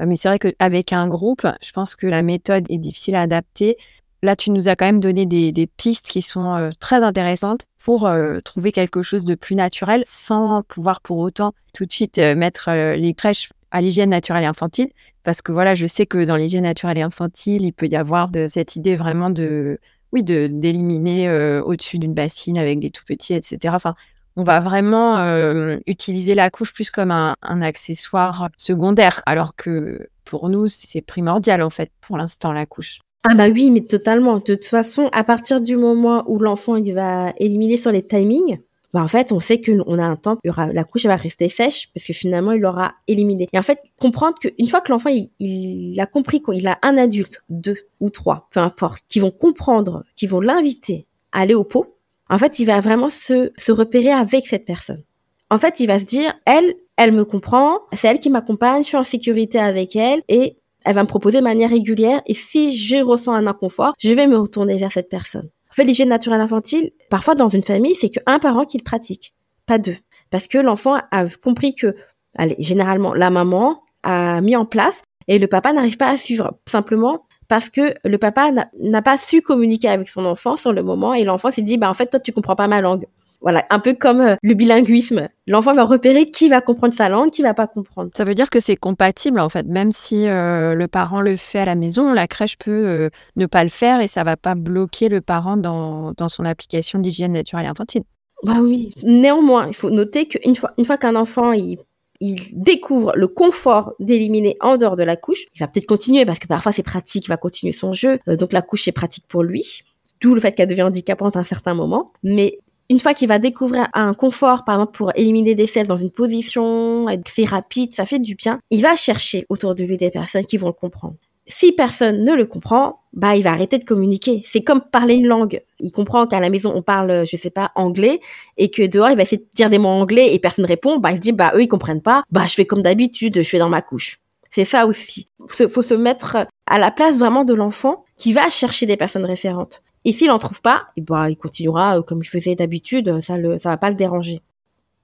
[0.00, 3.20] Euh, mais c'est vrai qu'avec un groupe, je pense que la méthode est difficile à
[3.20, 3.76] adapter.
[4.24, 8.06] Là, tu nous as quand même donné des, pistes qui sont euh, très intéressantes pour
[8.06, 12.70] euh, trouver quelque chose de plus naturel sans pouvoir pour autant tout de suite mettre
[12.96, 14.90] les crèches à l'hygiène naturelle et infantile.
[15.22, 18.28] Parce que voilà, je sais que dans l'hygiène naturelle et infantile, il peut y avoir
[18.28, 19.78] de cette idée vraiment de,
[20.12, 21.30] oui, d'éliminer
[21.64, 23.74] au-dessus d'une bassine avec des tout petits, etc.
[23.74, 23.94] Enfin,
[24.36, 30.48] on va vraiment euh, utiliser la couche plus comme un, accessoire secondaire, alors que pour
[30.48, 33.00] nous, c'est primordial en fait pour l'instant la couche.
[33.22, 34.36] Ah bah oui, mais totalement.
[34.36, 38.58] De toute façon, à partir du moment où l'enfant il va éliminer sur les timings,
[38.94, 42.06] bah en fait, on sait qu'on a un temps, la couche va rester sèche parce
[42.06, 43.48] que finalement, il l'aura éliminé.
[43.52, 47.42] Et en fait, comprendre qu'une fois que l'enfant il, a compris qu'il a un adulte,
[47.48, 51.96] deux ou trois, peu importe, qui vont comprendre, qui vont l'inviter à aller au pot,
[52.30, 55.02] en fait, il va vraiment se, se repérer avec cette personne.
[55.50, 58.88] En fait, il va se dire, elle, elle me comprend, c'est elle qui m'accompagne, je
[58.88, 62.76] suis en sécurité avec elle et elle va me proposer de manière régulière et si
[62.76, 65.48] je ressens un inconfort, je vais me retourner vers cette personne.
[65.70, 69.34] En fait, l'hygiène naturelle infantile, parfois dans une famille, c'est qu'un parent qui le pratique,
[69.66, 69.96] pas deux.
[70.30, 71.94] Parce que l'enfant a compris que,
[72.36, 76.58] allez, généralement, la maman a mis en place et le papa n'arrive pas à suivre.
[76.66, 81.14] Simplement, parce que le papa n'a pas su communiquer avec son enfant sur le moment
[81.14, 83.06] et l'enfant s'est dit bah en fait toi tu comprends pas ma langue.
[83.44, 85.28] Voilà, un peu comme euh, le bilinguisme.
[85.46, 88.10] L'enfant va repérer qui va comprendre sa langue, qui va pas comprendre.
[88.16, 91.58] Ça veut dire que c'est compatible en fait, même si euh, le parent le fait
[91.58, 94.54] à la maison, la crèche peut euh, ne pas le faire et ça va pas
[94.54, 98.04] bloquer le parent dans, dans son application d'hygiène naturelle et infantile.
[98.44, 98.92] Bah oui.
[99.02, 101.78] Néanmoins, il faut noter qu'une fois, une fois qu'un enfant il
[102.24, 105.44] il découvre le confort d'éliminer en dehors de la couche.
[105.54, 108.18] Il va peut-être continuer parce que parfois c'est pratique, il va continuer son jeu.
[108.28, 109.82] Euh, donc la couche est pratique pour lui.
[110.22, 112.12] D'où le fait qu'elle devient handicapante à un certain moment.
[112.22, 112.58] Mais
[112.88, 116.10] une fois qu'il va découvrir un confort, par exemple, pour éliminer des selles dans une
[116.10, 120.46] position, c'est rapide, ça fait du bien, il va chercher autour de lui des personnes
[120.46, 124.42] qui vont le comprendre si personne ne le comprend, bah il va arrêter de communiquer.
[124.44, 125.62] C'est comme parler une langue.
[125.78, 128.20] Il comprend qu'à la maison on parle, je sais pas, anglais,
[128.56, 130.98] et que dehors il va essayer de dire des mots anglais et personne répond.
[130.98, 132.22] Bah il se dit bah eux ils comprennent pas.
[132.30, 134.20] Bah je fais comme d'habitude, je fais dans ma couche.
[134.50, 135.26] C'est ça aussi.
[135.48, 139.82] Faut, se mettre à la place vraiment de l'enfant qui va chercher des personnes référentes.
[140.04, 143.20] Et s'il en trouve pas, et bah il continuera comme il faisait d'habitude.
[143.20, 144.42] Ça le, ça va pas le déranger.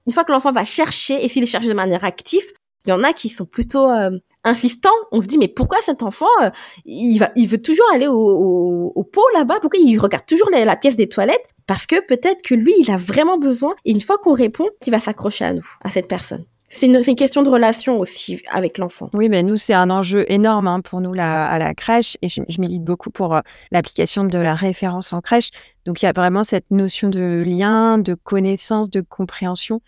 [0.07, 2.43] Une fois que l'enfant va chercher et s'il cherche de manière active,
[2.85, 4.89] il y en a qui sont plutôt euh, insistants.
[5.11, 6.49] On se dit mais pourquoi cet enfant euh,
[6.85, 9.59] il va il veut toujours aller au, au, au pot là-bas?
[9.61, 11.45] Pourquoi il regarde toujours la, pièce des toilettes?
[11.67, 13.75] Parce que peut-être que lui il a vraiment besoin.
[13.85, 16.45] Et une fois qu'on répond, il va s'accrocher à nous, à cette personne.
[16.73, 19.09] C'est une, une, question de relation aussi avec l'enfant.
[19.13, 22.29] Oui, mais nous, c'est un enjeu énorme hein, pour nous là, à la crèche et
[22.29, 25.49] je, je milite beaucoup pour euh, l'application de la référence en crèche.
[25.85, 29.81] Donc, il y a vraiment cette notion de lien, de connaissance, de compréhension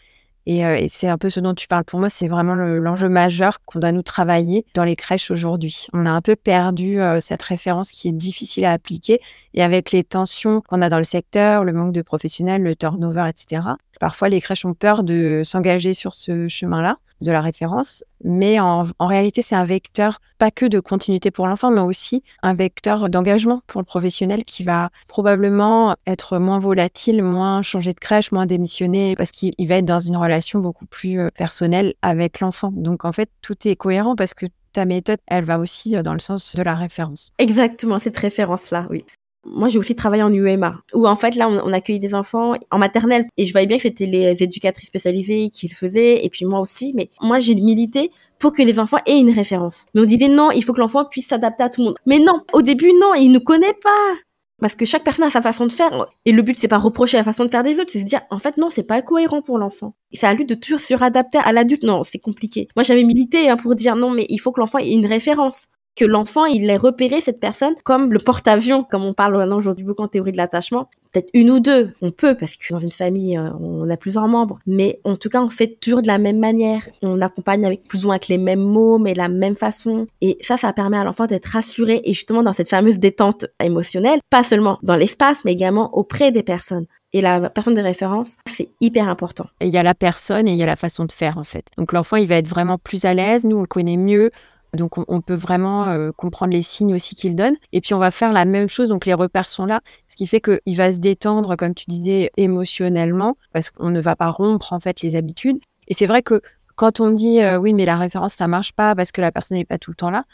[0.47, 1.83] euh, et, c'est un peu ce dont tu parles.
[1.83, 5.87] Pour moi, c'est vraiment l'enjeu majeur qu'on doit nous travailler dans les crèches aujourd'hui.
[5.93, 9.19] On a un peu perdu euh, cette référence qui est difficile à appliquer.
[9.53, 13.29] Et avec les tensions qu'on a dans le secteur, le manque de professionnels, le turnover,
[13.29, 13.61] etc.,
[14.03, 18.83] parfois les crèches ont peur de s'engager sur ce chemin-là de la référence, mais en,
[18.99, 23.61] réalité, c'est un vecteur pas que de continuité pour l'enfant, mais aussi un vecteur d'engagement
[23.65, 29.15] pour le professionnel qui va probablement être moins volatile, moins changer de crèche, moins démissionner,
[29.15, 32.73] parce qu'il va être dans une relation beaucoup plus euh, personnelle avec l'enfant.
[32.75, 36.13] Donc en fait, tout est cohérent parce que ta méthode, elle va aussi euh, dans
[36.13, 37.31] le sens de la référence.
[37.37, 39.05] Exactement, cette référence-là, oui.
[39.45, 42.53] Moi, j'ai aussi travaillé en UMA, où en fait, là, on, on accueillait des enfants
[42.71, 43.25] en maternelle.
[43.37, 46.59] Et je voyais bien que c'était les éducatrices spécialisées qui le faisaient, et puis moi
[46.59, 46.93] aussi.
[46.95, 49.85] Mais moi, j'ai milité pour que les enfants aient une référence.
[49.93, 51.95] Mais on disait non, il faut que l'enfant puisse s'adapter à tout le monde.
[52.05, 54.15] Mais non, au début, non, il ne connaît pas.
[54.59, 56.07] Parce que chaque personne a sa façon de faire.
[56.25, 58.21] Et le but, c'est pas reprocher la façon de faire des autres, c'est se dire,
[58.29, 59.93] en fait, non, c'est pas cohérent pour l'enfant.
[60.13, 61.83] C'est à lui de toujours se réadapter à l'adulte.
[61.83, 62.67] Non, c'est compliqué.
[62.75, 65.67] Moi, j'avais milité hein, pour dire, non, mais il faut que l'enfant ait une référence
[65.95, 69.85] que l'enfant, il ait repéré cette personne comme le porte-avions, comme on parle maintenant aujourd'hui
[69.85, 70.89] beaucoup en théorie de l'attachement.
[71.11, 74.27] Peut-être une ou deux, on peut, parce que dans une famille, euh, on a plusieurs
[74.27, 74.59] membres.
[74.65, 76.81] Mais en tout cas, on fait toujours de la même manière.
[77.03, 80.07] On accompagne avec plus ou moins avec les mêmes mots, mais la même façon.
[80.21, 84.19] Et ça, ça permet à l'enfant d'être rassuré et justement dans cette fameuse détente émotionnelle,
[84.31, 88.69] pas seulement dans l'espace, mais également auprès des personnes et la personne de référence, c'est
[88.81, 89.45] hyper important.
[89.61, 91.67] Il y a la personne et il y a la façon de faire en fait.
[91.77, 94.31] Donc l'enfant, il va être vraiment plus à l'aise, nous on le connaît mieux,
[94.73, 97.55] donc on, peut vraiment euh, comprendre les signes aussi qu'il donne.
[97.71, 100.27] Et puis on va faire la même chose, donc les repères sont là, ce qui
[100.27, 104.73] fait qu'il va se détendre, comme tu disais, émotionnellement, parce qu'on ne va pas rompre
[104.73, 105.57] en fait les habitudes.
[105.87, 106.41] Et c'est vrai que
[106.75, 109.57] quand on dit euh, oui mais la référence ça marche pas parce que la personne
[109.57, 110.25] n'est pas tout le temps là,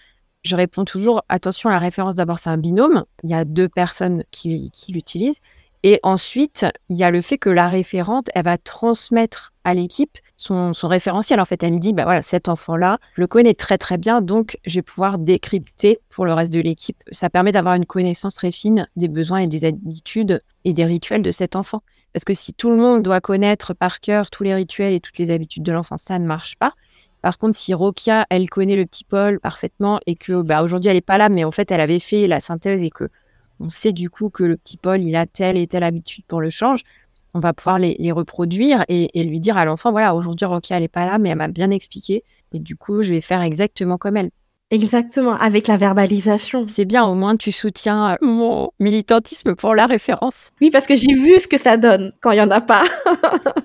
[0.44, 4.24] je réponds toujours attention la référence d'abord c'est un binôme, il y a deux personnes
[4.32, 5.42] qui, qui l'utilisent
[5.84, 10.18] et ensuite, il y a le fait que la référente, elle va transmettre à l'équipe
[10.36, 11.40] son, référentiel.
[11.40, 14.22] En fait, elle me dit, bah voilà, cet enfant-là, je le connais très très bien,
[14.22, 17.02] donc je vais pouvoir décrypter pour le reste de l'équipe.
[17.12, 21.22] Ça permet d'avoir une connaissance très fine des besoins et des habitudes et des rituels
[21.22, 21.82] de cet enfant.
[22.12, 25.18] Parce que si tout le monde doit connaître par cœur tous les rituels et toutes
[25.18, 26.74] les habitudes de l'enfant, ça ne marche pas.
[27.22, 30.98] Par contre, si Rokia, elle connaît le petit Paul parfaitement et que bah, aujourd'hui elle
[30.98, 33.10] n'est pas là, mais en fait elle avait fait la synthèse et que
[33.60, 36.42] on sait du coup que le petit Paul, il a telle et telle habitude pour
[36.42, 36.84] le change,
[37.34, 40.88] on va pouvoir les, reproduire et, lui dire à l'enfant, voilà, aujourd'hui, Rocky, elle n'est
[40.88, 44.18] pas là, mais elle m'a bien expliqué, et du coup, je vais faire exactement comme
[44.18, 44.32] elle.
[44.72, 46.66] Exactement, avec la verbalisation.
[46.68, 50.52] C'est bien, au moins tu soutiens euh, mon militantisme pour la référence.
[50.62, 52.84] Oui, parce que j'ai vu ce que ça donne quand il n'y en a pas.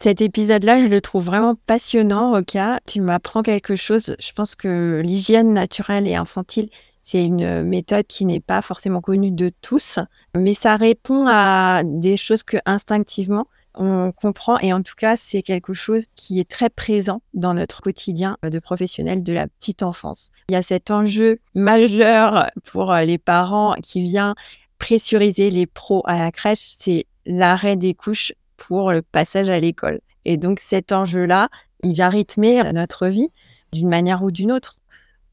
[0.00, 2.80] Cet épisode-là, je le trouve vraiment passionnant, Rokia.
[2.86, 4.16] Tu m'apprends quelque chose.
[4.18, 6.68] Je pense que l'hygiène naturelle et infantile,
[7.02, 9.98] c'est une méthode qui n'est pas forcément connue de tous,
[10.36, 15.42] mais ça répond à des choses que instinctivement on comprend et en tout cas c'est
[15.42, 20.30] quelque chose qui est très présent dans notre quotidien de professionnels de la petite enfance.
[20.48, 24.34] Il y a cet enjeu majeur pour les parents qui vient
[24.78, 30.00] pressuriser les pros à la crèche, c'est l'arrêt des couches pour le passage à l'école.
[30.24, 31.48] Et donc cet enjeu-là,
[31.82, 33.30] il vient rythmer notre vie
[33.72, 34.76] d'une manière ou d'une autre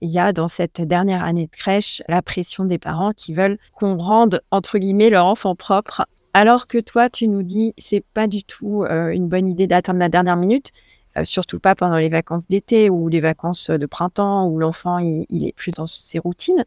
[0.02, 3.58] il y a dans cette dernière année de crèche la pression des parents qui veulent
[3.74, 6.06] qu'on rende entre guillemets leur enfant propre.
[6.34, 10.00] Alors que toi, tu nous dis c'est pas du tout euh, une bonne idée d'attendre
[10.00, 10.72] la dernière minute,
[11.18, 15.26] euh, surtout pas pendant les vacances d'été ou les vacances de printemps où l'enfant il,
[15.30, 16.66] il, est plus dans ses routines.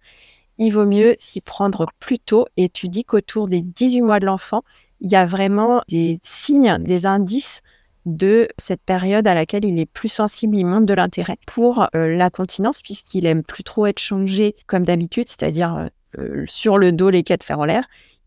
[0.58, 2.46] Il vaut mieux s'y prendre plus tôt.
[2.56, 4.62] Et tu dis qu'autour des 18 mois de l'enfant,
[5.00, 7.62] il y a vraiment des signes, des indices
[8.06, 12.08] de cette période à laquelle il est plus sensible, il montre de l'intérêt pour euh,
[12.14, 15.88] la continence puisqu'il aime plus trop être changé comme d'habitude, c'est-à-dire euh,
[16.18, 17.84] euh, sur le dos les quatre fers l'air.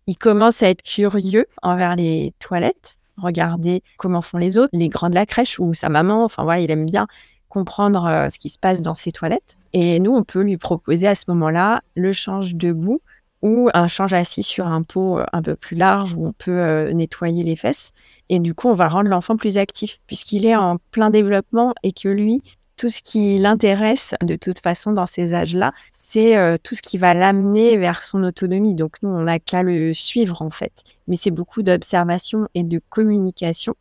[0.07, 5.09] Il commence à être curieux envers les toilettes, regarder comment font les autres, les grands
[5.09, 6.23] de la crèche ou sa maman.
[6.23, 7.07] Enfin voilà, il aime bien
[7.49, 9.55] comprendre ce qui se passe dans ses toilettes.
[9.73, 13.01] Et nous, on peut lui proposer à ce moment-là le change debout
[13.45, 17.43] ou un change assis sur un pot un peu plus large où on peut nettoyer
[17.43, 17.91] les fesses.
[18.27, 21.91] Et du coup, on va rendre l'enfant plus actif puisqu'il est en plein développement et
[21.91, 22.41] que lui,
[22.75, 26.97] tout ce qui l'intéresse de toute façon dans ces âges-là, c'est euh, tout ce qui
[26.97, 28.73] va l'amener vers son autonomie.
[28.73, 30.84] Donc nous, on n'a qu'à le suivre en fait.
[31.08, 33.75] Mais c'est beaucoup d'observation et de communication.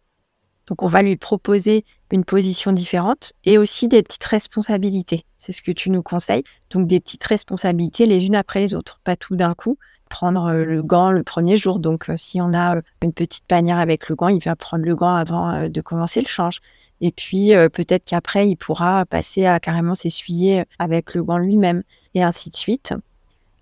[0.67, 5.25] Donc on va lui proposer une position différente et aussi des petites responsabilités.
[5.37, 6.45] C'est ce que tu nous conseilles.
[6.71, 9.79] Donc des petites responsabilités les unes après les autres, pas tout d'un coup
[10.15, 11.81] prendre euh, le gant le premier jour.
[11.81, 14.85] Donc, euh, si on a euh, une petite panière avec le gant, il va prendre
[14.85, 16.61] le gant avant de commencer le change.
[17.01, 21.83] Et puis, peut-être qu'après, il pourra passer à carrément s'essuyer avec le gant lui-même,
[22.15, 22.95] et ainsi de suite.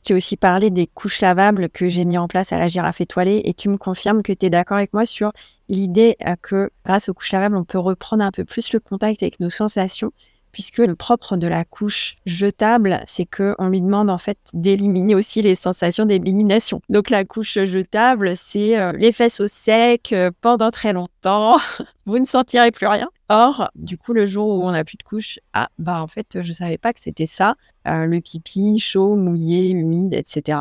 [0.07, 3.43] J'ai aussi parlé des couches lavables que j'ai mis en place à la girafe étoilée
[3.45, 5.33] et tu me confirmes que tu es d'accord avec moi sur
[5.69, 9.39] l'idée que grâce aux couches lavables, on peut reprendre un peu plus le contact avec
[9.39, 10.13] nos sensations
[10.53, 15.15] puisque le propre de la couche jetable, c'est que on lui demande en fait d'éliminer
[15.15, 16.81] aussi les sensations d'élimination.
[16.91, 21.57] Donc la couche jetable, c'est euh, les fesses au sec euh, pendant très longtemps.
[22.07, 23.09] Vous ne sentirez plus rien.
[23.35, 26.43] Or, du coup, le jour où on n'a plus de couche, ah bah en fait,
[26.43, 27.55] je savais pas que c'était ça,
[27.89, 30.59] euh, le pipi chaud, mouillé, humide, etc.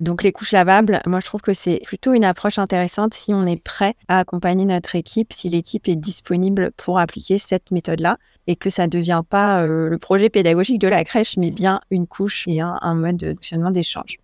[0.00, 3.46] Donc les couches lavables, moi je trouve que c'est plutôt une approche intéressante si on
[3.46, 8.18] est prêt à accompagner notre équipe, si l'équipe est disponible pour appliquer cette méthode-là
[8.48, 11.80] et que ça ne devient pas euh, le projet pédagogique de la crèche, mais bien
[11.92, 14.18] une couche et un, mode de fonctionnement d'échange.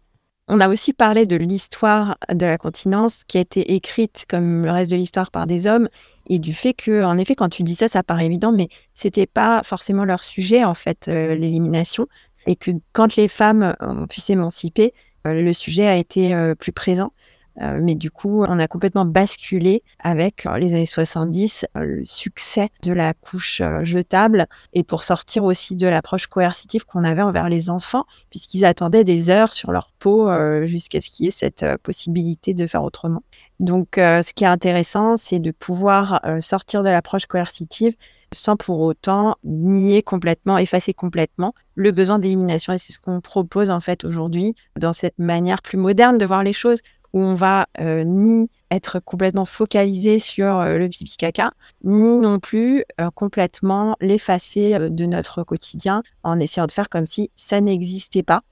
[0.48, 4.72] On a aussi parlé de l'histoire de la continence qui a été écrite comme le
[4.72, 5.88] reste de l'histoire par des hommes
[6.26, 9.26] et du fait que, en effet, quand tu dis ça, ça paraît évident, mais c'était
[9.26, 12.06] pas forcément leur sujet, en fait, euh, l'élimination.
[12.46, 14.92] Et que quand les femmes ont pu s'émanciper,
[15.26, 17.12] euh, le sujet a été euh, plus présent.
[17.60, 23.14] Mais du coup, on a complètement basculé avec les années 70, le succès de la
[23.14, 28.64] couche jetable et pour sortir aussi de l'approche coercitive qu'on avait envers les enfants, puisqu'ils
[28.64, 30.28] attendaient des heures sur leur peau
[30.66, 33.22] jusqu'à ce qu'il y ait cette possibilité de faire autrement.
[33.64, 37.96] Donc, ce qui est intéressant, c'est de pouvoir sortir de l'approche coercitive
[38.34, 42.72] sans pour autant nier complètement, effacer complètement le besoin d'élimination.
[42.72, 46.42] Et c'est ce qu'on propose en fait aujourd'hui dans cette manière plus moderne de voir
[46.42, 46.80] les choses
[47.12, 51.52] où on va euh, ni être complètement focalisé sur euh, le pipi caca,
[51.84, 57.30] ni non plus euh, complètement l'effacer de notre quotidien en essayant de faire comme si
[57.36, 58.42] ça n'existait pas.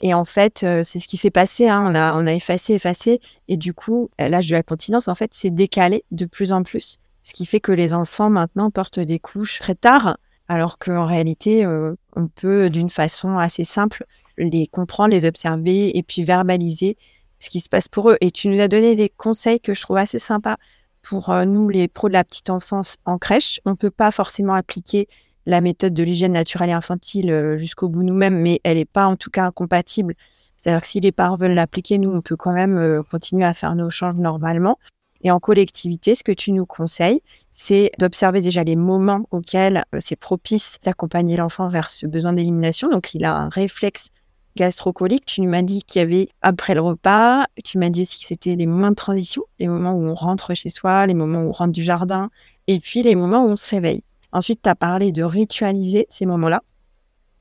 [0.00, 1.68] Et en fait, c'est ce qui s'est passé.
[1.68, 1.82] Hein.
[2.16, 3.20] On, a, effacé, effacé.
[3.48, 6.98] Et du coup, l'âge de la continence, en fait, s'est décalé de plus en plus.
[7.22, 11.66] Ce qui fait que les enfants, maintenant, portent des couches très tard, alors qu'en réalité,
[11.66, 14.04] on peut, d'une façon assez simple,
[14.38, 16.96] les comprendre, les observer et puis verbaliser
[17.40, 18.16] ce qui se passe pour eux.
[18.20, 20.56] Et tu nous as donné des conseils que je trouve assez sympas
[21.02, 23.60] pour euh, nous, les pros de la petite enfance en crèche.
[23.64, 25.08] On ne peut pas forcément appliquer
[25.48, 29.06] la méthode de l'hygiène naturelle et infantile euh, jusqu'au bout nous-mêmes, mais elle n'est pas
[29.06, 30.14] en tout cas incompatible.
[30.58, 33.54] C'est-à-dire que si les parents veulent l'appliquer, nous, on peut quand même euh, continuer à
[33.54, 34.78] faire nos changes normalement.
[35.22, 40.16] Et en collectivité, ce que tu nous conseilles, c'est d'observer déjà les moments auxquels c'est
[40.16, 42.90] propice d'accompagner l'enfant vers ce besoin d'élimination.
[42.90, 44.10] Donc, il a un réflexe
[44.54, 48.26] gastrocolique, tu m'as dit qu'il y avait après le repas, tu m'as dit aussi que
[48.26, 51.48] c'était les moments de transition, les moments où on rentre chez soi, les moments où
[51.48, 52.30] on rentre du jardin,
[52.66, 54.02] et puis les moments où on se réveille.
[54.32, 56.62] Ensuite, tu as parlé de ritualiser ces moments-là,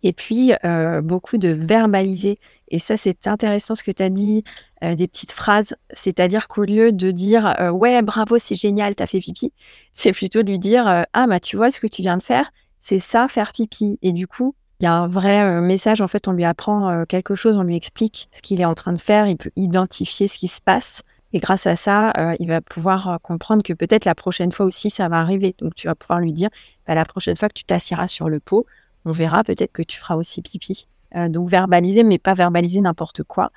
[0.04, 2.40] et puis euh, beaucoup de verbaliser.
[2.70, 4.44] Et ça, c'est intéressant ce que tu as dit,
[4.84, 9.08] euh, des petites phrases, c'est-à-dire qu'au lieu de dire euh, ouais, bravo, c'est génial, t'as
[9.08, 9.54] fait pipi,
[9.94, 12.52] c'est plutôt de lui dire ah, bah tu vois ce que tu viens de faire,
[12.82, 13.98] c'est ça, faire pipi.
[14.02, 17.34] Et du coup, il y a un vrai message, en fait, on lui apprend quelque
[17.34, 20.38] chose, on lui explique ce qu'il est en train de faire, il peut identifier ce
[20.38, 21.02] qui se passe.
[21.34, 24.90] Et grâce à ça, euh, il va pouvoir comprendre que peut-être la prochaine fois aussi,
[24.90, 25.56] ça va arriver.
[25.60, 26.50] Donc, tu vas pouvoir lui dire,
[26.88, 28.66] bah, la prochaine fois que tu t'assieras sur le pot,
[29.06, 30.88] on verra peut-être que tu feras aussi pipi.
[31.30, 33.52] donc, verbaliser, mais pas verbaliser n'importe quoi.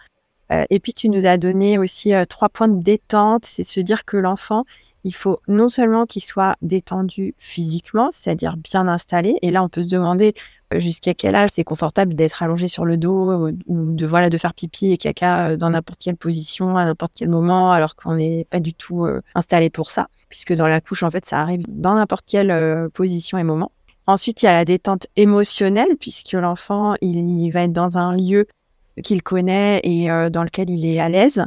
[0.51, 3.45] et puis, tu nous as donné aussi trois points de détente.
[3.45, 4.65] C'est se dire que l'enfant,
[5.05, 9.37] il faut non seulement qu'il soit détendu physiquement, c'est-à-dire bien installé.
[9.43, 10.35] Et là, on peut se demander
[10.75, 14.31] euh, jusqu'à quel âge c'est confortable d'être allongé sur le dos euh, ou de voilà
[14.31, 17.97] de faire pipi et caca euh, dans n'importe quelle position à n'importe quel moment alors
[17.97, 21.41] qu'on n'est pas du tout installé pour ça puisque dans la couche en fait ça
[21.41, 23.73] arrive dans n'importe quelle position et moment.
[24.07, 28.47] Ensuite, il y a la détente émotionnelle puisque l'enfant il, va être dans un lieu
[29.03, 31.45] qu'il connaît et dans lequel il est à l'aise.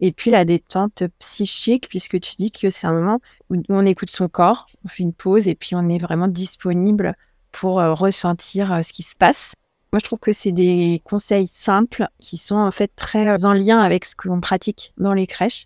[0.00, 3.20] Et puis la détente psychique, puisque tu dis que c'est un moment
[3.50, 7.16] où on écoute son corps, on fait une pause et puis on est vraiment disponible
[7.52, 9.54] pour euh, ressentir euh, ce qui se passe.
[9.92, 13.54] Moi, je trouve que c'est des conseils simples qui sont en fait très euh, en
[13.54, 15.64] lien avec ce que l'on pratique dans les crèches.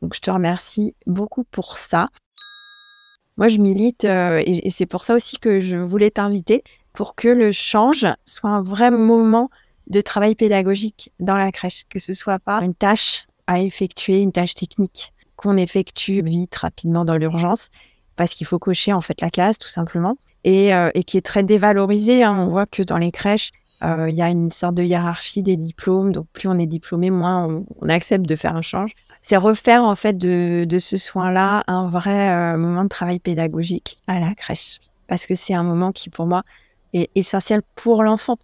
[0.00, 2.10] Donc, je te remercie beaucoup pour ça.
[3.36, 6.62] Moi, je milite et, c'est pour ça aussi que je voulais t'inviter
[6.92, 9.48] pour que le change soit un vrai moment
[9.86, 14.32] de travail pédagogique dans la crèche, que ce soit pas une tâche à effectuer, une
[14.32, 17.70] tâche technique qu'on effectue vite, rapidement dans l'urgence,
[18.16, 20.16] parce qu'il faut cocher en fait la case tout simplement,
[20.46, 22.24] euh, et, qui est très dévalorisé.
[22.24, 22.36] Hein.
[22.38, 23.50] On voit que dans les crèches,
[23.84, 26.12] euh, il y a une sorte de hiérarchie des diplômes.
[26.12, 28.92] Donc, plus on est diplômé, moins on, accepte de faire un change.
[29.20, 34.18] C'est refaire, en fait, de, ce soin-là un vrai euh, moment de travail pédagogique à
[34.20, 34.78] la crèche.
[35.06, 36.42] Parce que c'est un moment qui, pour moi,
[36.92, 38.38] est essentiel pour l'enfant.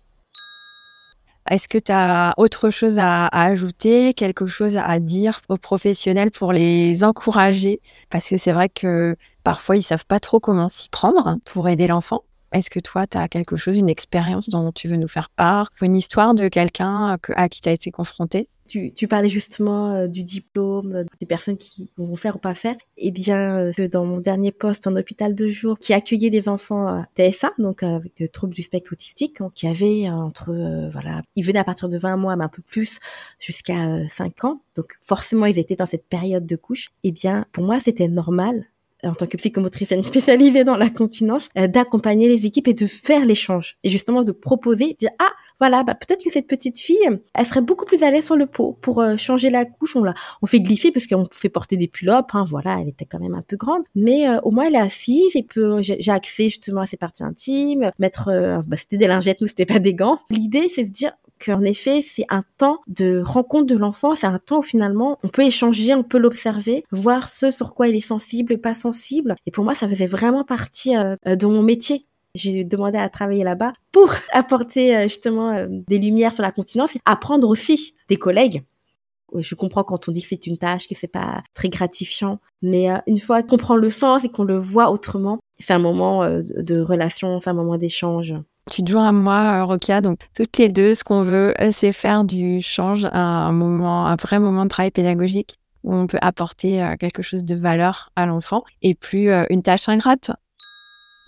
[1.51, 6.53] Est-ce que tu as autre chose à, ajouter, quelque chose à dire aux professionnels pour
[6.53, 7.81] les encourager?
[8.11, 11.87] Parce que c'est vrai que parfois, ils savent pas trop comment s'y prendre pour aider
[11.87, 12.23] l'enfant.
[12.53, 15.71] Est-ce que toi, tu as quelque chose, une expérience dont tu veux nous faire part,
[15.83, 18.49] une histoire de quelqu'un à qui tu as été confronté?
[18.69, 22.77] Tu, parlais justement euh, du diplôme, euh, des personnes qui vont faire ou pas faire.
[22.99, 27.03] Eh bien, euh, dans mon dernier poste en hôpital de jour, qui accueillait des enfants
[27.15, 30.53] TFA, donc avec des troubles du spectre autistique, qui avaient entre,
[30.93, 32.99] voilà, ils venaient à partir de 20 mois, mais un peu plus,
[33.39, 34.61] jusqu'à 5 ans.
[34.75, 36.91] Donc forcément, ils étaient dans cette période de couche.
[37.05, 38.67] Eh bien, pour moi, c'était normal
[39.05, 43.77] en tant que psychomotricienne spécialisée dans la continence, d'accompagner les équipes et de faire l'échange.
[43.85, 46.97] Et justement de proposer, dire, ah, voilà, bah, peut-être que cette petite fille,
[47.35, 49.97] elle serait beaucoup plus à l'aise sur le pot pour euh, changer la couche.
[49.97, 52.35] On la, on fait glisser parce qu'on fait porter des pulopes.
[52.35, 54.79] Hein, voilà, elle était quand même un peu grande, mais euh, au moins elle est
[54.79, 59.09] assise et peut, j'ai accès justement à ses parties intimes, mettre, euh, bah, c'était des
[59.09, 60.19] lingettes, nous c'était pas des gants.
[60.31, 64.39] L'idée, c'est de dire qu'en effet, c'est un temps de rencontre de l'enfant, c'est un
[64.39, 68.01] temps où finalement on peut échanger, on peut l'observer, voir ce sur quoi il est
[68.01, 69.37] sensible, pas sensible.
[69.47, 72.07] Et pour moi, ça faisait vraiment partie euh, de mon métier.
[72.35, 76.97] J'ai demandé à travailler là-bas pour apporter euh, justement euh, des lumières sur la continence
[77.05, 78.63] apprendre aussi des collègues.
[79.35, 82.87] Je comprends quand on dit que c'est une tâche, que c'est pas très gratifiant, mais
[83.07, 86.81] une fois qu'on prend le sens et qu'on le voit autrement, c'est un moment de
[86.81, 88.33] relation, c'est un moment d'échange.
[88.71, 90.01] Tu te joins à moi, Rokia.
[90.01, 94.39] Donc, toutes les deux, ce qu'on veut, c'est faire du change, un moment, un vrai
[94.39, 98.95] moment de travail pédagogique où on peut apporter quelque chose de valeur à l'enfant et
[98.95, 100.33] plus une tâche ingrate.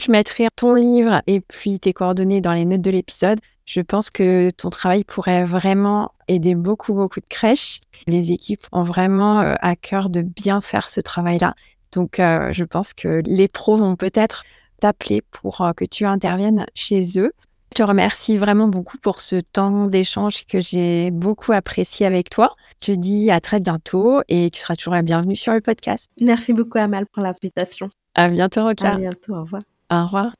[0.00, 3.38] Je mettrai ton livre et puis tes coordonnées dans les notes de l'épisode.
[3.66, 7.80] Je pense que ton travail pourrait vraiment aider beaucoup, beaucoup de crèches.
[8.06, 11.54] Les équipes ont vraiment euh, à cœur de bien faire ce travail-là.
[11.92, 14.44] Donc, euh, je pense que les pros vont peut-être
[14.80, 17.32] t'appeler pour euh, que tu interviennes chez eux.
[17.72, 22.56] Je te remercie vraiment beaucoup pour ce temps d'échange que j'ai beaucoup apprécié avec toi.
[22.82, 26.10] Je te dis à très bientôt et tu seras toujours la bienvenue sur le podcast.
[26.20, 27.88] Merci beaucoup Amal pour l'invitation.
[28.16, 28.94] À bientôt Roca.
[28.94, 29.62] À bientôt, au revoir.
[29.90, 30.39] Au revoir.